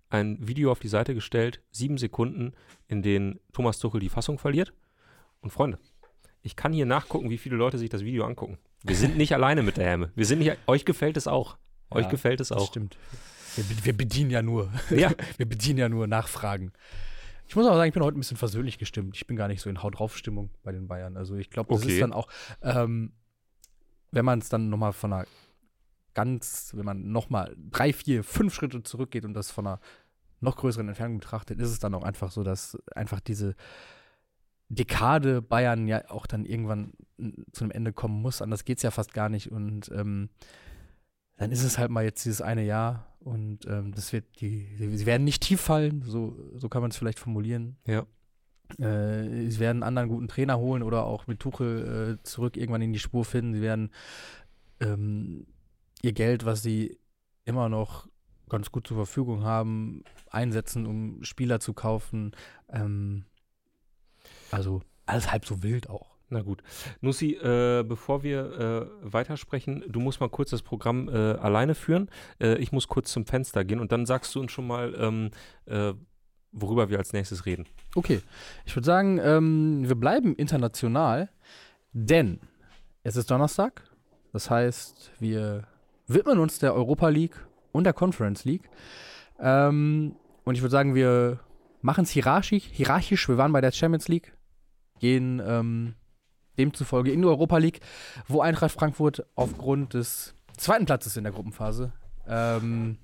ein 0.09 0.37
Video 0.47 0.71
auf 0.71 0.79
die 0.79 0.87
Seite 0.87 1.15
gestellt, 1.15 1.61
sieben 1.71 1.97
Sekunden, 1.97 2.53
in 2.87 3.01
denen 3.01 3.39
Thomas 3.51 3.79
Tuchel 3.79 3.99
die 3.99 4.09
Fassung 4.09 4.37
verliert. 4.37 4.73
Und 5.41 5.49
Freunde, 5.49 5.79
ich 6.41 6.55
kann 6.55 6.71
hier 6.71 6.85
nachgucken, 6.85 7.29
wie 7.29 7.37
viele 7.37 7.55
Leute 7.55 7.77
sich 7.77 7.89
das 7.89 8.03
Video 8.03 8.25
angucken. 8.25 8.59
Wir 8.83 8.95
sind 8.95 9.17
nicht 9.17 9.33
alleine 9.35 9.63
mit 9.63 9.77
der 9.77 9.85
Häme. 9.85 10.11
Wir 10.15 10.25
sind 10.25 10.39
nicht, 10.39 10.55
euch 10.67 10.85
gefällt 10.85 11.17
es 11.17 11.27
auch. 11.27 11.57
Ja, 11.89 11.97
euch 11.97 12.09
gefällt 12.09 12.41
es 12.41 12.51
auch. 12.51 12.67
Stimmt. 12.67 12.97
Wir, 13.55 13.85
wir, 13.85 13.97
bedienen 13.97 14.29
ja 14.29 14.41
nur. 14.41 14.71
Ja. 14.89 15.11
wir 15.37 15.47
bedienen 15.47 15.79
ja 15.79 15.89
nur 15.89 16.07
Nachfragen. 16.07 16.73
Ich 17.47 17.55
muss 17.55 17.65
auch 17.65 17.75
sagen, 17.75 17.87
ich 17.87 17.93
bin 17.93 18.03
heute 18.03 18.17
ein 18.17 18.21
bisschen 18.21 18.37
versöhnlich 18.37 18.77
gestimmt. 18.77 19.15
Ich 19.15 19.27
bin 19.27 19.35
gar 19.35 19.47
nicht 19.47 19.61
so 19.61 19.69
in 19.69 19.83
Haut 19.83 19.99
drauf 19.99 20.17
Stimmung 20.17 20.49
bei 20.63 20.71
den 20.71 20.87
Bayern. 20.87 21.17
Also 21.17 21.35
ich 21.35 21.49
glaube, 21.49 21.73
das 21.73 21.83
okay. 21.83 21.93
ist 21.93 22.01
dann 22.01 22.13
auch, 22.13 22.27
ähm, 22.61 23.13
wenn 24.13 24.25
man 24.25 24.39
es 24.39 24.49
dann 24.49 24.69
nochmal 24.69 24.93
von 24.93 25.11
einer 25.11 25.27
ganz, 26.13 26.71
wenn 26.75 26.85
man 26.85 27.11
nochmal 27.11 27.55
drei, 27.71 27.91
vier, 27.91 28.23
fünf 28.23 28.53
Schritte 28.53 28.83
zurückgeht 28.83 29.25
und 29.25 29.33
das 29.33 29.49
von 29.49 29.65
einer 29.65 29.79
noch 30.39 30.57
größeren 30.57 30.87
Entfernung 30.87 31.19
betrachtet, 31.19 31.59
ist 31.59 31.69
es 31.69 31.79
dann 31.79 31.95
auch 31.95 32.03
einfach 32.03 32.31
so, 32.31 32.43
dass 32.43 32.77
einfach 32.95 33.19
diese 33.19 33.55
Dekade 34.69 35.41
Bayern 35.41 35.87
ja 35.87 36.09
auch 36.09 36.27
dann 36.27 36.45
irgendwann 36.45 36.93
zu 37.51 37.63
einem 37.63 37.71
Ende 37.71 37.93
kommen 37.93 38.21
muss. 38.21 38.41
Anders 38.41 38.65
geht 38.65 38.77
es 38.77 38.83
ja 38.83 38.91
fast 38.91 39.13
gar 39.13 39.29
nicht. 39.29 39.51
Und 39.51 39.89
ähm, 39.91 40.29
dann 41.37 41.51
ist 41.51 41.63
es 41.63 41.77
halt 41.77 41.89
mal 41.89 42.03
jetzt 42.03 42.23
dieses 42.25 42.41
eine 42.41 42.63
Jahr 42.63 43.15
und 43.19 43.65
ähm, 43.67 43.93
das 43.93 44.13
wird 44.13 44.25
die, 44.41 44.67
sie 44.77 45.05
werden 45.05 45.23
nicht 45.23 45.41
tief 45.41 45.61
fallen, 45.61 46.03
so, 46.03 46.37
so 46.55 46.69
kann 46.69 46.81
man 46.81 46.91
es 46.91 46.97
vielleicht 46.97 47.19
formulieren. 47.19 47.77
Ja. 47.87 48.05
Äh, 48.79 49.49
sie 49.49 49.59
werden 49.59 49.77
einen 49.77 49.83
anderen 49.83 50.09
guten 50.09 50.27
Trainer 50.27 50.57
holen 50.57 50.83
oder 50.83 51.05
auch 51.05 51.27
mit 51.27 51.39
Tuchel 51.39 52.17
äh, 52.19 52.23
zurück 52.23 52.57
irgendwann 52.57 52.81
in 52.81 52.93
die 52.93 52.99
Spur 52.99 53.25
finden. 53.25 53.53
Sie 53.53 53.61
werden 53.61 53.91
ähm, 54.79 55.45
ihr 56.01 56.13
Geld, 56.13 56.45
was 56.45 56.63
sie 56.63 56.97
immer 57.45 57.69
noch 57.69 58.07
ganz 58.49 58.71
gut 58.71 58.87
zur 58.87 58.97
Verfügung 58.97 59.43
haben, 59.43 60.03
einsetzen, 60.29 60.85
um 60.85 61.23
Spieler 61.23 61.59
zu 61.59 61.73
kaufen. 61.73 62.31
Ähm, 62.69 63.25
also 64.51 64.81
alles 65.05 65.31
halb 65.31 65.45
so 65.45 65.63
wild 65.63 65.89
auch. 65.89 66.13
Na 66.29 66.41
gut. 66.41 66.63
Nussi, 67.01 67.33
äh, 67.33 67.83
bevor 67.87 68.23
wir 68.23 68.89
äh, 69.03 69.13
weitersprechen, 69.13 69.83
du 69.87 69.99
musst 69.99 70.19
mal 70.19 70.29
kurz 70.29 70.49
das 70.49 70.63
Programm 70.63 71.07
äh, 71.07 71.11
alleine 71.11 71.75
führen. 71.75 72.09
Äh, 72.39 72.55
ich 72.55 72.71
muss 72.71 72.87
kurz 72.87 73.11
zum 73.11 73.25
Fenster 73.25 73.63
gehen 73.63 73.79
und 73.79 73.91
dann 73.91 74.05
sagst 74.05 74.33
du 74.33 74.39
uns 74.39 74.51
schon 74.51 74.65
mal, 74.65 74.95
ähm, 74.97 75.29
äh, 75.65 75.93
worüber 76.53 76.89
wir 76.89 76.99
als 76.99 77.13
nächstes 77.13 77.45
reden. 77.45 77.65
Okay, 77.95 78.21
ich 78.65 78.75
würde 78.75 78.85
sagen, 78.85 79.19
ähm, 79.21 79.87
wir 79.87 79.95
bleiben 79.95 80.35
international, 80.35 81.29
denn 81.91 82.39
es 83.03 83.15
ist 83.15 83.29
Donnerstag. 83.29 83.83
Das 84.31 84.49
heißt, 84.49 85.11
wir 85.19 85.67
widmen 86.07 86.39
uns 86.39 86.59
der 86.59 86.73
Europa 86.73 87.09
League 87.09 87.35
und 87.71 87.83
der 87.83 87.93
Conference 87.93 88.45
League. 88.45 88.69
Ähm, 89.39 90.15
und 90.45 90.55
ich 90.55 90.61
würde 90.61 90.71
sagen, 90.71 90.95
wir 90.95 91.39
machen 91.81 92.03
es 92.03 92.11
hierarchisch, 92.11 92.65
hierarchisch. 92.71 93.27
Wir 93.27 93.37
waren 93.37 93.51
bei 93.51 93.61
der 93.61 93.71
Champions 93.71 94.07
League, 94.07 94.33
gehen 94.99 95.41
ähm, 95.45 95.95
demzufolge 96.57 97.11
in 97.11 97.21
die 97.21 97.27
Europa 97.27 97.57
League, 97.57 97.81
wo 98.27 98.41
Eintracht 98.41 98.71
Frankfurt 98.71 99.25
aufgrund 99.35 99.93
des 99.93 100.35
zweiten 100.57 100.85
Platzes 100.85 101.17
in 101.17 101.23
der 101.23 101.33
Gruppenphase. 101.33 101.91
Ähm, 102.27 102.97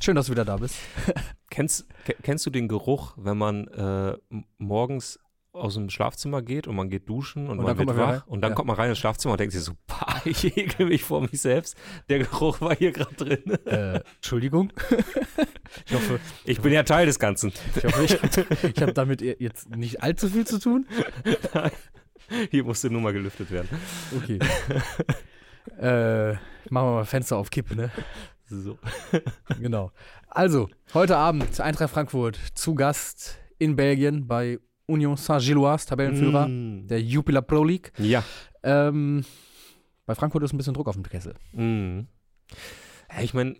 schön, 0.00 0.16
dass 0.16 0.26
du 0.26 0.32
wieder 0.32 0.44
da 0.44 0.56
bist. 0.56 0.76
kennst, 1.50 1.86
kennst 2.22 2.46
du 2.46 2.50
den 2.50 2.68
Geruch, 2.68 3.14
wenn 3.16 3.38
man 3.38 3.68
äh, 3.68 4.16
morgens 4.58 5.18
aus 5.52 5.74
dem 5.74 5.90
Schlafzimmer 5.90 6.40
geht 6.40 6.66
und 6.66 6.74
man 6.76 6.88
geht 6.88 7.08
duschen 7.08 7.48
und, 7.48 7.58
und 7.58 7.66
man 7.66 7.76
wird 7.76 7.86
man 7.86 7.96
wach 7.98 8.26
und 8.26 8.40
dann 8.40 8.52
ja. 8.52 8.54
kommt 8.54 8.68
man 8.68 8.76
rein 8.76 8.88
ins 8.88 8.98
Schlafzimmer 8.98 9.32
und 9.32 9.40
denkt 9.40 9.52
sich 9.52 9.62
so, 9.62 9.72
pah, 9.86 10.20
ich 10.24 10.56
ekel 10.56 10.86
mich 10.86 11.04
vor 11.04 11.20
mich 11.20 11.40
selbst. 11.40 11.76
Der 12.08 12.20
Geruch 12.20 12.60
war 12.60 12.74
hier 12.74 12.92
gerade 12.92 13.14
drin. 13.14 13.42
Äh, 13.66 14.00
Entschuldigung. 14.16 14.72
ich 15.86 15.94
hoffe, 15.94 16.20
ich 16.44 16.60
bin 16.60 16.72
ja 16.72 16.82
Teil 16.84 17.06
des 17.06 17.18
Ganzen. 17.18 17.52
Ich 17.76 17.84
hoffe, 17.84 18.04
ich, 18.04 18.64
ich 18.64 18.82
habe 18.82 18.94
damit 18.94 19.20
jetzt 19.20 19.68
nicht 19.70 20.02
allzu 20.02 20.28
viel 20.30 20.46
zu 20.46 20.58
tun. 20.58 20.86
Hier 22.50 22.64
musste 22.64 22.88
nur 22.90 23.02
mal 23.02 23.12
gelüftet 23.12 23.50
werden. 23.50 23.68
Okay. 24.16 24.38
äh, 25.78 26.32
machen 26.70 26.88
wir 26.88 26.94
mal 26.94 27.04
Fenster 27.04 27.36
auf 27.36 27.50
Kipp, 27.50 27.74
ne? 27.74 27.90
So. 28.60 28.78
genau. 29.60 29.92
Also, 30.28 30.68
heute 30.92 31.16
Abend 31.16 31.58
Eintracht 31.60 31.90
Frankfurt 31.90 32.38
zu 32.54 32.74
Gast 32.74 33.38
in 33.58 33.76
Belgien 33.76 34.26
bei 34.26 34.58
Union 34.86 35.16
Saint-Gilloise, 35.16 35.86
Tabellenführer 35.86 36.48
mm. 36.48 36.86
der 36.86 37.00
Jupiler 37.00 37.40
Pro 37.40 37.64
League. 37.64 37.92
Ja. 37.96 38.22
Ähm, 38.62 39.24
bei 40.04 40.14
Frankfurt 40.14 40.42
ist 40.42 40.52
ein 40.52 40.58
bisschen 40.58 40.74
Druck 40.74 40.88
auf 40.88 40.96
dem 40.96 41.04
Kessel. 41.04 41.34
Mm. 41.52 42.00
Ja, 43.10 43.22
ich 43.22 43.32
meine, 43.32 43.56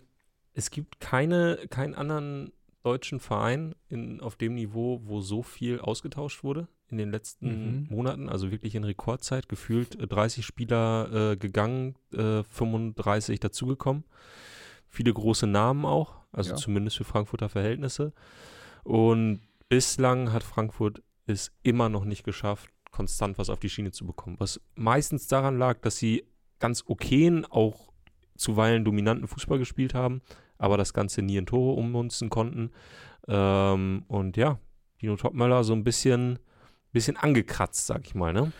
es 0.53 0.69
gibt 0.69 0.99
keine, 0.99 1.57
keinen 1.69 1.95
anderen 1.95 2.51
deutschen 2.83 3.19
Verein 3.19 3.73
in, 3.89 4.21
auf 4.21 4.35
dem 4.35 4.53
Niveau, 4.53 5.01
wo 5.05 5.21
so 5.21 5.41
viel 5.41 5.79
ausgetauscht 5.79 6.43
wurde 6.43 6.67
in 6.89 6.97
den 6.97 7.09
letzten 7.09 7.47
mhm. 7.47 7.87
Monaten, 7.89 8.29
also 8.29 8.51
wirklich 8.51 8.75
in 8.75 8.83
Rekordzeit, 8.83 9.49
gefühlt 9.49 9.97
30 9.99 10.39
äh, 10.39 10.43
Spieler 10.43 11.31
äh, 11.31 11.37
gegangen, 11.37 11.95
äh, 12.11 12.43
35 12.43 13.39
dazugekommen. 13.39 14.03
Viele 14.93 15.11
große 15.11 15.47
Namen 15.47 15.85
auch, 15.85 16.17
also 16.31 16.51
ja. 16.51 16.55
zumindest 16.55 16.97
für 16.97 17.03
Frankfurter 17.03 17.49
Verhältnisse. 17.49 18.13
Und 18.83 19.41
bislang 19.67 20.31
hat 20.31 20.43
Frankfurt 20.43 21.01
es 21.25 21.51
immer 21.63 21.89
noch 21.89 22.05
nicht 22.05 22.23
geschafft, 22.23 22.69
konstant 22.91 23.39
was 23.39 23.49
auf 23.49 23.59
die 23.59 23.69
Schiene 23.69 23.89
zu 23.89 24.05
bekommen. 24.05 24.35
Was 24.37 24.61
meistens 24.75 25.25
daran 25.25 25.57
lag, 25.57 25.79
dass 25.81 25.97
sie 25.97 26.27
ganz 26.59 26.83
okayen, 26.85 27.43
auch 27.45 27.91
zuweilen 28.37 28.85
dominanten 28.85 29.27
Fußball 29.27 29.57
gespielt 29.57 29.95
haben, 29.95 30.21
aber 30.59 30.77
das 30.77 30.93
Ganze 30.93 31.23
nie 31.23 31.37
in 31.37 31.47
Tore 31.47 31.75
ummünzen 31.75 32.29
konnten. 32.29 32.69
Ähm, 33.27 34.03
und 34.07 34.37
ja, 34.37 34.59
Dino 35.01 35.15
Topmöller 35.15 35.63
so 35.63 35.73
ein 35.73 35.83
bisschen 35.83 36.37
bisschen 36.93 37.17
angekratzt, 37.17 37.87
sag 37.87 38.05
ich 38.05 38.15
mal, 38.15 38.31
ne? 38.31 38.51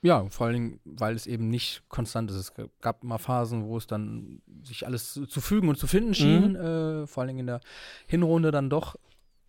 Ja, 0.00 0.24
vor 0.28 0.46
allen 0.46 0.54
Dingen, 0.54 0.80
weil 0.84 1.16
es 1.16 1.26
eben 1.26 1.48
nicht 1.48 1.82
konstant 1.88 2.30
ist. 2.30 2.36
Es 2.36 2.52
gab 2.80 3.02
mal 3.02 3.18
Phasen, 3.18 3.64
wo 3.64 3.76
es 3.76 3.86
dann 3.86 4.40
sich 4.62 4.86
alles 4.86 5.12
zu 5.12 5.40
fügen 5.40 5.68
und 5.68 5.76
zu 5.76 5.88
finden 5.88 6.14
schien, 6.14 6.50
mhm. 6.50 6.56
äh, 6.56 7.06
vor 7.06 7.22
allen 7.22 7.28
Dingen 7.28 7.40
in 7.40 7.46
der 7.46 7.60
Hinrunde 8.06 8.50
dann 8.52 8.70
doch. 8.70 8.96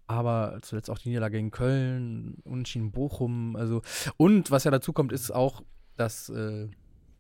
Aber 0.08 0.58
zuletzt 0.64 0.90
auch 0.90 0.98
die 0.98 1.10
Niederlage 1.10 1.38
gegen 1.38 1.52
Köln, 1.52 2.40
Unentschieden 2.44 2.92
Bochum, 2.92 3.56
also 3.56 3.84
und 4.18 4.50
was 4.50 4.64
ja 4.64 4.72
dazu 4.72 4.92
kommt, 4.92 5.12
ist 5.12 5.30
auch, 5.30 5.62
dass 5.98 6.30
äh, 6.30 6.68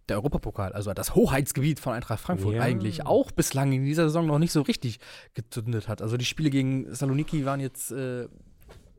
der 0.09 0.17
Europapokal, 0.17 0.73
also 0.73 0.91
das 0.93 1.13
Hoheitsgebiet 1.13 1.79
von 1.79 1.93
Eintracht 1.93 2.19
Frankfurt 2.19 2.55
ja. 2.55 2.63
eigentlich 2.63 3.05
auch 3.05 3.31
bislang 3.31 3.71
in 3.71 3.85
dieser 3.85 4.05
Saison 4.05 4.25
noch 4.25 4.39
nicht 4.39 4.51
so 4.51 4.63
richtig 4.63 4.99
gezündet 5.35 5.87
hat. 5.87 6.01
Also 6.01 6.17
die 6.17 6.25
Spiele 6.25 6.49
gegen 6.49 6.91
Saloniki 6.93 7.45
waren 7.45 7.59
jetzt 7.59 7.91
äh, 7.91 8.27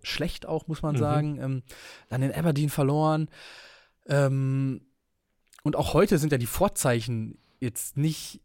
schlecht 0.02 0.46
auch, 0.46 0.68
muss 0.68 0.82
man 0.82 0.94
mhm. 0.94 0.98
sagen. 0.98 1.38
Ähm, 1.40 1.62
dann 2.08 2.22
in 2.22 2.32
Aberdeen 2.32 2.70
verloren. 2.70 3.28
Ähm, 4.10 4.82
und 5.62 5.76
auch 5.76 5.94
heute 5.94 6.18
sind 6.18 6.32
ja 6.32 6.38
die 6.38 6.46
Vorzeichen 6.46 7.38
jetzt 7.60 7.96
nicht 7.96 8.40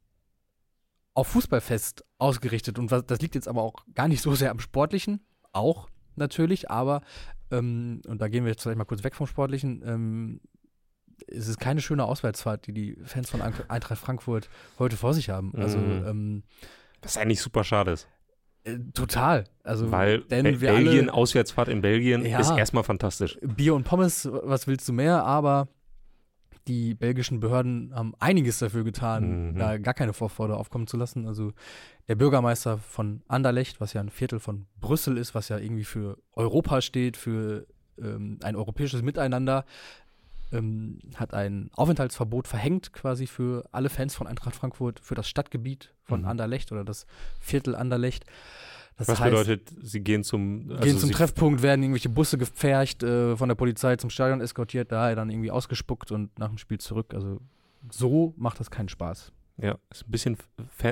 auf 1.14 1.28
Fußballfest 1.30 2.06
ausgerichtet. 2.18 2.78
Und 2.78 2.92
was, 2.92 3.06
das 3.06 3.20
liegt 3.20 3.36
jetzt 3.36 3.48
aber 3.48 3.64
auch 3.64 3.76
gar 3.94 4.08
nicht 4.08 4.22
so 4.22 4.36
sehr 4.36 4.52
am 4.52 4.60
Sportlichen, 4.60 5.22
auch 5.52 5.90
natürlich, 6.16 6.70
aber, 6.70 7.02
ähm, 7.52 8.02
und 8.06 8.22
da 8.22 8.28
gehen 8.28 8.44
wir 8.44 8.52
jetzt 8.52 8.64
vielleicht 8.64 8.78
mal 8.78 8.86
kurz 8.86 9.04
weg 9.04 9.16
vom 9.16 9.28
Sportlichen, 9.28 9.82
ähm, 9.86 10.42
es 11.28 11.48
ist 11.48 11.60
keine 11.60 11.82
schöne 11.82 12.04
Auswärtsfahrt, 12.04 12.68
die 12.68 12.74
die 12.74 12.98
Fans 13.06 13.30
von 13.30 13.42
Eintracht 13.42 14.00
Frankfurt 14.00 14.50
heute 14.78 14.98
vor 14.98 15.14
sich 15.14 15.30
haben. 15.30 15.56
Also, 15.56 15.78
mhm. 15.78 16.06
ähm, 16.06 16.44
was 17.02 17.18
eigentlich 17.18 17.40
super 17.40 17.64
schade 17.64 17.92
ist. 17.92 18.08
Äh, 18.66 18.80
total. 18.94 19.46
Also, 19.64 19.92
Weil 19.92 20.22
denn 20.22 20.44
Be 20.44 20.58
Belgien, 20.58 21.10
alle, 21.10 21.14
Auswärtsfahrt 21.14 21.70
in 21.70 21.82
Belgien 21.82 22.26
ja, 22.26 22.40
ist 22.40 22.52
erstmal 22.52 22.84
fantastisch. 22.84 23.38
Bier 23.42 23.76
und 23.76 23.84
Pommes, 23.84 24.28
was 24.32 24.68
willst 24.68 24.88
du 24.90 24.94
mehr? 24.94 25.24
Aber 25.24 25.70
die 26.68 26.96
belgischen 26.96 27.40
Behörden 27.40 27.94
haben 27.94 28.16
einiges 28.20 28.58
dafür 28.58 28.84
getan, 28.84 29.52
mhm. 29.52 29.58
da 29.58 29.78
gar 29.78 29.94
keine 29.94 30.14
Vorfreude 30.14 30.58
aufkommen 30.58 30.88
zu 30.88 30.98
lassen. 30.98 31.28
Also 31.28 31.54
der 32.08 32.16
Bürgermeister 32.16 32.80
von 32.80 33.22
Anderlecht, 33.28 33.80
was 33.80 33.94
ja 33.94 34.02
ein 34.02 34.10
Viertel 34.10 34.40
von 34.40 34.66
Brüssel 34.82 35.18
ist, 35.18 35.36
was 35.36 35.50
ja 35.50 35.60
irgendwie 35.60 35.84
für 35.84 36.18
Europa 36.34 36.82
steht, 36.82 37.18
für 37.18 37.68
ähm, 38.02 38.40
ein 38.44 38.56
europäisches 38.56 39.04
Miteinander, 39.04 39.66
ähm, 40.52 41.00
hat 41.16 41.34
ein 41.34 41.70
Aufenthaltsverbot 41.74 42.48
verhängt 42.48 42.94
quasi 42.94 43.28
für 43.28 43.64
alle 43.72 43.90
Fans 43.90 44.16
von 44.16 44.28
Eintracht 44.28 44.56
Frankfurt, 44.56 45.00
für 45.00 45.16
das 45.16 45.28
Stadtgebiet 45.28 45.94
von 46.04 46.22
mhm. 46.22 46.28
Anderlecht 46.28 46.72
oder 46.72 46.84
das 46.84 47.06
Viertel 47.40 47.76
Anderlecht. 47.76 48.26
Das 48.98 49.10
Was 49.10 49.20
heißt, 49.20 49.32
bedeutet, 49.32 49.74
sie 49.82 50.00
gehen 50.00 50.24
zum 50.24 50.68
also 50.70 50.84
gehen 50.84 50.98
zum 50.98 51.12
Treffpunkt, 51.12 51.62
werden 51.62 51.84
irgendwelche 51.84 52.08
Busse 52.08 52.38
gepfercht, 52.38 53.04
äh, 53.04 53.36
von 53.36 53.50
der 53.50 53.56
Polizei 53.56 53.98
zum 53.98 54.10
Stadion 54.10 54.40
eskortiert, 54.40 54.92
da 54.92 55.14
dann 55.16 55.30
irgendwie 55.30 55.52
ausgespuckt 55.52 56.12
und 56.12 56.38
nach 56.40 56.48
dem 56.48 56.58
Spiel 56.58 56.80
zurück. 56.80 57.14
Also 57.14 57.42
so 57.92 58.34
macht 58.38 58.60
das 58.60 58.72
keinen 58.72 58.88
Spaß. 58.88 59.34
Ja, 59.58 59.78
ist 59.90 60.08
ein 60.08 60.12
bisschen 60.12 60.38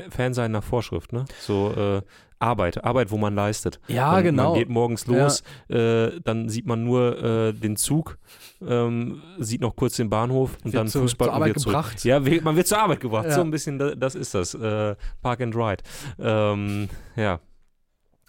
Fan 0.09 0.33
sein 0.33 0.51
nach 0.51 0.63
Vorschrift, 0.63 1.11
ne? 1.11 1.25
So 1.39 1.73
äh, 1.75 2.01
Arbeit, 2.43 2.83
Arbeit, 2.83 3.09
wo 3.11 3.17
man 3.17 3.33
leistet. 3.33 3.79
Ja, 3.87 4.11
man, 4.11 4.23
genau. 4.23 4.49
Man 4.51 4.59
geht 4.59 4.69
morgens 4.69 5.07
los, 5.07 5.43
ja. 5.69 6.05
äh, 6.05 6.21
dann 6.23 6.49
sieht 6.49 6.65
man 6.65 6.83
nur 6.83 7.23
äh, 7.23 7.53
den 7.53 7.77
Zug, 7.77 8.17
ähm, 8.61 9.21
sieht 9.39 9.61
noch 9.61 9.75
kurz 9.75 9.95
den 9.95 10.09
Bahnhof 10.09 10.57
und 10.57 10.65
wird 10.65 10.75
dann 10.75 10.87
zu, 10.87 10.99
Fußball 10.99 11.27
zur 11.27 11.35
Arbeit 11.35 11.53
gebracht. 11.55 11.99
Zurück. 11.99 12.25
Ja, 12.27 12.41
man 12.41 12.55
wird 12.55 12.67
zur 12.67 12.79
Arbeit 12.79 12.99
gebracht. 12.99 13.25
Ja. 13.25 13.31
So 13.31 13.41
ein 13.41 13.51
bisschen, 13.51 13.79
das 13.97 14.15
ist 14.15 14.33
das. 14.33 14.53
Äh, 14.53 14.95
Park 15.21 15.41
and 15.41 15.55
Ride. 15.55 15.83
Ähm, 16.19 16.89
ja, 17.15 17.39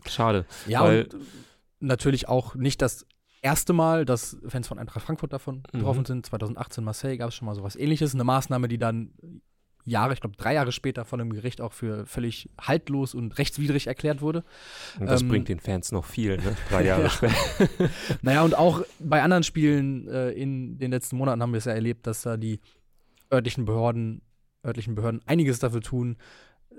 schade. 0.06 0.46
Ja, 0.66 0.82
weil, 0.82 1.04
und 1.04 1.16
natürlich 1.80 2.28
auch 2.28 2.54
nicht 2.54 2.80
das 2.82 3.06
erste 3.42 3.72
Mal, 3.72 4.04
dass 4.04 4.38
Fans 4.46 4.68
von 4.68 4.78
Eintracht 4.78 5.04
Frankfurt 5.04 5.32
davon 5.32 5.62
betroffen 5.70 6.00
mhm. 6.00 6.06
sind. 6.06 6.26
2018 6.26 6.82
Marseille 6.82 7.16
gab 7.18 7.28
es 7.28 7.34
schon 7.34 7.46
mal 7.46 7.54
sowas 7.54 7.76
ähnliches. 7.76 8.14
Eine 8.14 8.24
Maßnahme, 8.24 8.68
die 8.68 8.78
dann 8.78 9.10
Jahre, 9.84 10.14
ich 10.14 10.20
glaube 10.20 10.36
drei 10.36 10.54
Jahre 10.54 10.72
später 10.72 11.04
von 11.04 11.18
dem 11.18 11.32
Gericht 11.32 11.60
auch 11.60 11.72
für 11.72 12.06
völlig 12.06 12.48
haltlos 12.58 13.14
und 13.14 13.36
rechtswidrig 13.38 13.86
erklärt 13.86 14.22
wurde. 14.22 14.44
Und 14.98 15.06
das 15.06 15.22
ähm, 15.22 15.28
bringt 15.28 15.48
den 15.48 15.60
Fans 15.60 15.92
noch 15.92 16.04
viel, 16.04 16.38
ne? 16.38 16.56
Drei 16.70 16.84
Jahre 16.84 17.10
später. 17.10 17.34
naja, 18.22 18.42
und 18.42 18.56
auch 18.56 18.82
bei 18.98 19.22
anderen 19.22 19.42
Spielen 19.42 20.08
äh, 20.08 20.30
in 20.30 20.78
den 20.78 20.90
letzten 20.90 21.16
Monaten 21.16 21.42
haben 21.42 21.52
wir 21.52 21.58
es 21.58 21.66
ja 21.66 21.72
erlebt, 21.72 22.06
dass 22.06 22.22
da 22.22 22.36
die 22.36 22.60
örtlichen 23.32 23.64
Behörden, 23.64 24.22
örtlichen 24.64 24.94
Behörden 24.94 25.20
einiges 25.26 25.58
dafür 25.58 25.82
tun, 25.82 26.16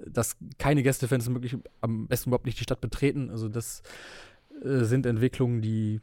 dass 0.08 0.38
keine 0.58 0.84
Gästefans 0.84 1.30
möglich 1.30 1.58
am 1.82 2.08
besten 2.08 2.30
überhaupt 2.30 2.46
nicht 2.46 2.60
die 2.60 2.64
Stadt 2.64 2.82
betreten. 2.82 3.30
Also 3.30 3.50
das 3.50 3.84
äh, 4.64 4.84
sind 4.84 5.06
Entwicklungen, 5.06 5.62
die 5.62 6.02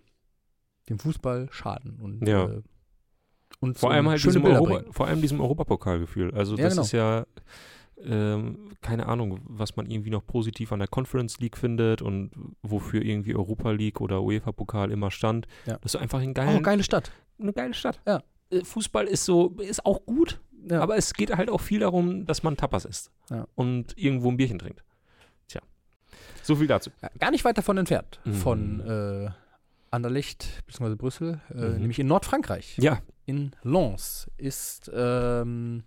dem 0.88 0.98
Fußball 0.98 1.48
schaden. 1.50 1.98
Und 2.00 2.26
ja. 2.26 2.46
äh, 2.46 2.62
und 3.62 3.78
vor 3.78 3.90
allem 3.92 4.08
halt 4.08 4.22
diesem, 4.22 4.44
Europa, 4.44 4.82
vor 4.90 5.06
allem 5.06 5.20
diesem 5.22 5.40
Europapokalgefühl. 5.40 6.34
Also 6.34 6.56
ja, 6.56 6.64
das 6.64 6.72
genau. 6.74 6.82
ist 6.82 6.92
ja 6.92 7.24
ähm, 8.04 8.70
keine 8.80 9.06
Ahnung, 9.06 9.40
was 9.44 9.76
man 9.76 9.86
irgendwie 9.90 10.10
noch 10.10 10.26
positiv 10.26 10.72
an 10.72 10.80
der 10.80 10.88
Conference 10.88 11.38
League 11.38 11.56
findet 11.56 12.02
und 12.02 12.32
wofür 12.62 13.02
irgendwie 13.02 13.34
Europa 13.36 13.70
League 13.70 14.00
oder 14.00 14.22
UEFA 14.22 14.52
Pokal 14.52 14.90
immer 14.90 15.10
stand. 15.10 15.46
Ja. 15.66 15.78
Das 15.80 15.94
ist 15.94 16.00
einfach 16.00 16.20
ein 16.20 16.34
geiler. 16.34 16.58
Oh, 16.58 16.60
geile 16.62 16.82
Stadt. 16.82 17.12
Eine 17.40 17.52
geile 17.52 17.74
Stadt. 17.74 18.00
Ja. 18.06 18.22
Äh, 18.50 18.64
Fußball 18.64 19.06
ist 19.06 19.24
so, 19.24 19.50
ist 19.58 19.86
auch 19.86 20.04
gut, 20.04 20.40
Ja. 20.68 20.80
Aber 20.80 20.96
es 20.96 21.14
geht 21.14 21.34
halt 21.36 21.48
auch 21.48 21.60
viel 21.60 21.80
darum, 21.80 22.26
dass 22.26 22.42
man 22.42 22.56
Tapas 22.56 22.84
isst 22.84 23.10
und 23.54 23.96
irgendwo 23.96 24.30
ein 24.30 24.36
Bierchen 24.36 24.58
trinkt. 24.58 24.82
Tja. 25.48 25.60
So 26.42 26.56
viel 26.56 26.66
dazu. 26.66 26.90
Ja, 27.02 27.10
Gar 27.20 27.30
nicht 27.30 27.44
weit 27.44 27.56
davon 27.56 27.78
entfernt. 27.78 28.20
Mhm. 28.24 28.32
Von 28.34 28.80
äh, 28.80 29.30
Anderlecht 29.90 30.62
bzw. 30.66 30.94
Brüssel, 30.96 31.40
äh, 31.50 31.54
Mhm. 31.54 31.78
nämlich 31.80 31.98
in 31.98 32.06
Nordfrankreich. 32.08 32.78
Ja. 32.78 33.00
In 33.24 33.52
Lens 33.62 34.30
ist 34.36 34.90
ähm, 34.94 35.84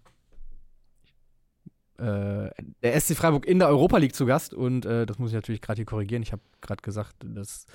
äh, 1.98 2.50
der 2.84 3.00
SC 3.00 3.16
Freiburg 3.16 3.46
in 3.46 3.60
der 3.60 3.68
Europa 3.68 3.98
League 3.98 4.16
zu 4.16 4.26
Gast 4.26 4.54
und 4.54 4.86
äh, 4.86 5.06
das 5.06 5.20
muss 5.20 5.32
ich 5.32 5.36
natürlich 5.36 5.62
gerade 5.62 5.78
hier 5.78 5.86
korrigieren. 5.86 6.24
Ich 6.24 6.32
habe 6.32 6.42
gerade 6.62 6.82
gesagt, 6.82 7.16
dass 7.24 7.66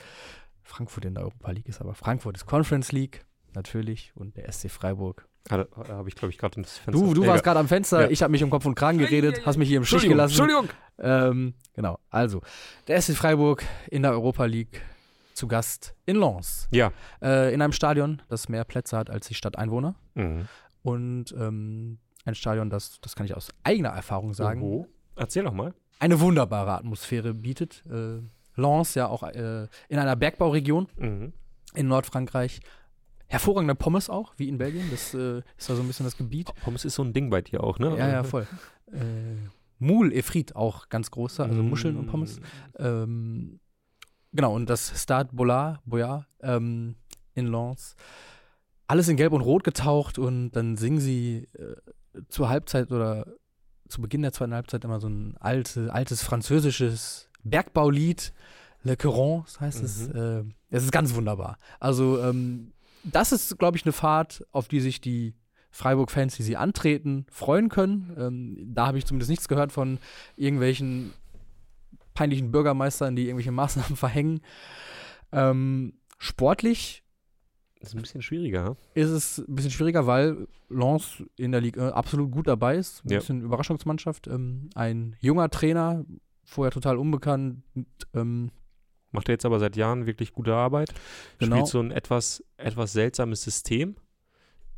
Frankfurt 0.62 1.04
in 1.04 1.14
der 1.14 1.24
Europa 1.24 1.50
League 1.50 1.68
ist, 1.68 1.80
aber 1.80 1.94
Frankfurt 1.94 2.36
ist 2.36 2.46
Conference 2.46 2.92
League 2.92 3.24
natürlich 3.54 4.12
und 4.14 4.36
der 4.36 4.50
SC 4.50 4.70
Freiburg. 4.70 5.26
Da, 5.44 5.66
habe 5.88 6.08
ich, 6.08 6.14
glaube 6.14 6.30
ich, 6.32 6.38
gerade 6.38 6.58
ins 6.58 6.76
Fenster. 6.76 7.02
Du, 7.02 7.14
du 7.14 7.26
warst 7.26 7.42
gerade 7.42 7.58
am 7.58 7.66
Fenster, 7.66 8.02
Ja. 8.02 8.10
ich 8.10 8.22
habe 8.22 8.30
mich 8.30 8.44
um 8.44 8.50
Kopf 8.50 8.66
und 8.66 8.74
Kragen 8.74 8.98
geredet, 8.98 9.46
hast 9.46 9.56
mich 9.56 9.68
hier 9.68 9.78
im 9.78 9.84
Stich 9.86 10.02
gelassen. 10.02 10.32
Entschuldigung. 10.32 10.68
Ähm, 10.98 11.54
genau, 11.74 11.98
also 12.10 12.42
der 12.88 13.00
SC 13.00 13.14
Freiburg 13.14 13.64
in 13.90 14.02
der 14.02 14.12
Europa 14.12 14.44
League 14.44 14.82
zu 15.40 15.48
Gast 15.48 15.94
in 16.06 16.16
Lens. 16.16 16.68
Ja. 16.70 16.92
Äh, 17.22 17.52
in 17.54 17.62
einem 17.62 17.72
Stadion, 17.72 18.20
das 18.28 18.48
mehr 18.48 18.64
Plätze 18.64 18.96
hat 18.96 19.08
als 19.10 19.26
die 19.26 19.34
Stadt 19.34 19.56
Einwohner. 19.56 19.94
Mhm. 20.14 20.46
Und 20.82 21.32
ähm, 21.38 21.98
ein 22.26 22.34
Stadion, 22.34 22.68
das, 22.70 23.00
das 23.00 23.16
kann 23.16 23.24
ich 23.26 23.34
aus 23.34 23.48
eigener 23.64 23.88
Erfahrung 23.90 24.34
sagen, 24.34 24.62
Oho. 24.62 24.86
Erzähl 25.16 25.44
doch 25.44 25.52
mal. 25.54 25.74
eine 25.98 26.20
wunderbare 26.20 26.72
Atmosphäre 26.72 27.32
bietet. 27.34 27.82
Äh, 27.90 28.20
Lens 28.60 28.94
ja 28.94 29.08
auch 29.08 29.22
äh, 29.22 29.66
in 29.88 29.98
einer 29.98 30.16
Bergbauregion 30.16 30.88
Mhm. 30.98 31.32
in 31.74 31.88
Nordfrankreich. 31.88 32.60
Hervorragende 33.26 33.74
Pommes 33.76 34.10
auch, 34.10 34.34
wie 34.36 34.48
in 34.48 34.58
Belgien. 34.58 34.88
Das 34.90 35.14
äh, 35.14 35.38
ist 35.56 35.70
da 35.70 35.74
so 35.74 35.80
ein 35.82 35.86
bisschen 35.86 36.04
das 36.04 36.16
Gebiet. 36.16 36.50
Pommes 36.64 36.84
ist 36.84 36.96
so 36.96 37.02
ein 37.02 37.12
Ding 37.12 37.30
bei 37.30 37.40
dir 37.42 37.62
auch, 37.64 37.78
ne? 37.78 37.96
Ja, 37.96 38.08
ja, 38.08 38.22
voll. 38.24 38.46
Äh, 38.92 39.36
Moule 39.78 40.12
et 40.12 40.24
frites 40.24 40.54
auch 40.56 40.88
ganz 40.88 41.10
großer, 41.12 41.44
also 41.44 41.62
Muscheln 41.62 41.96
und 41.96 42.06
Pommes. 42.08 42.40
Ähm, 42.76 43.60
genau, 44.32 44.54
und 44.54 44.68
das 44.68 45.00
Stade 45.00 45.30
Bollard, 45.32 45.80
Boyard 45.84 46.26
ähm, 46.40 46.96
in 47.34 47.46
Lens. 47.46 47.96
Alles 48.86 49.08
in 49.08 49.16
Gelb 49.16 49.32
und 49.32 49.42
Rot 49.42 49.64
getaucht 49.64 50.18
und 50.18 50.52
dann 50.52 50.76
singen 50.76 51.00
sie 51.00 51.48
äh, 51.54 51.76
zur 52.28 52.48
Halbzeit 52.48 52.90
oder 52.90 53.26
zu 53.88 54.00
Beginn 54.00 54.22
der 54.22 54.32
zweiten 54.32 54.54
Halbzeit 54.54 54.84
immer 54.84 55.00
so 55.00 55.08
ein 55.08 55.36
alte, 55.38 55.92
altes 55.92 56.22
französisches 56.22 57.28
Bergbaulied. 57.42 58.32
Le 58.82 58.96
Coron 58.96 59.44
heißt 59.60 59.82
es. 59.82 60.08
Mhm. 60.08 60.16
Äh, 60.70 60.76
es 60.76 60.84
ist 60.84 60.92
ganz 60.92 61.14
wunderbar. 61.14 61.58
Also, 61.78 62.22
ähm, 62.22 62.72
das 63.04 63.32
ist, 63.32 63.58
glaube 63.58 63.76
ich, 63.76 63.84
eine 63.84 63.92
Fahrt, 63.92 64.44
auf 64.52 64.68
die 64.68 64.80
sich 64.80 65.00
die 65.00 65.34
Freiburg-Fans, 65.70 66.36
die 66.36 66.42
sie 66.42 66.56
antreten, 66.56 67.26
freuen 67.30 67.68
können. 67.68 68.14
Ähm, 68.18 68.74
da 68.74 68.86
habe 68.86 68.98
ich 68.98 69.06
zumindest 69.06 69.30
nichts 69.30 69.48
gehört 69.48 69.72
von 69.72 69.98
irgendwelchen 70.36 71.12
peinlichen 72.14 72.50
Bürgermeistern, 72.52 73.16
die 73.16 73.24
irgendwelche 73.26 73.52
Maßnahmen 73.52 73.96
verhängen. 73.96 74.40
Ähm, 75.32 75.94
sportlich 76.18 77.02
ist 77.80 77.94
ein 77.94 78.02
bisschen 78.02 78.20
schwieriger. 78.20 78.76
ist 78.94 79.08
es 79.08 79.38
ein 79.38 79.54
bisschen 79.54 79.70
schwieriger, 79.70 80.06
weil 80.06 80.46
Lens 80.68 81.22
in 81.38 81.52
der 81.52 81.62
Liga 81.62 81.88
äh, 81.88 81.92
absolut 81.92 82.30
gut 82.30 82.46
dabei 82.46 82.76
ist. 82.76 83.04
Ein 83.04 83.10
Ja. 83.12 83.18
bisschen 83.20 83.40
Überraschungsmannschaft. 83.42 84.26
Ähm, 84.26 84.68
ein 84.74 85.16
junger 85.20 85.48
Trainer, 85.48 86.04
vorher 86.44 86.72
total 86.72 86.98
unbekannt. 86.98 87.62
Ähm, 88.14 88.50
Macht 89.12 89.28
er 89.28 89.32
jetzt 89.32 89.46
aber 89.46 89.58
seit 89.58 89.76
Jahren 89.76 90.06
wirklich 90.06 90.32
gute 90.32 90.54
Arbeit. 90.54 90.92
Genau. 91.38 91.56
Spielt 91.56 91.68
so 91.68 91.80
ein 91.80 91.90
etwas, 91.90 92.44
etwas 92.58 92.92
seltsames 92.92 93.42
System. 93.42 93.96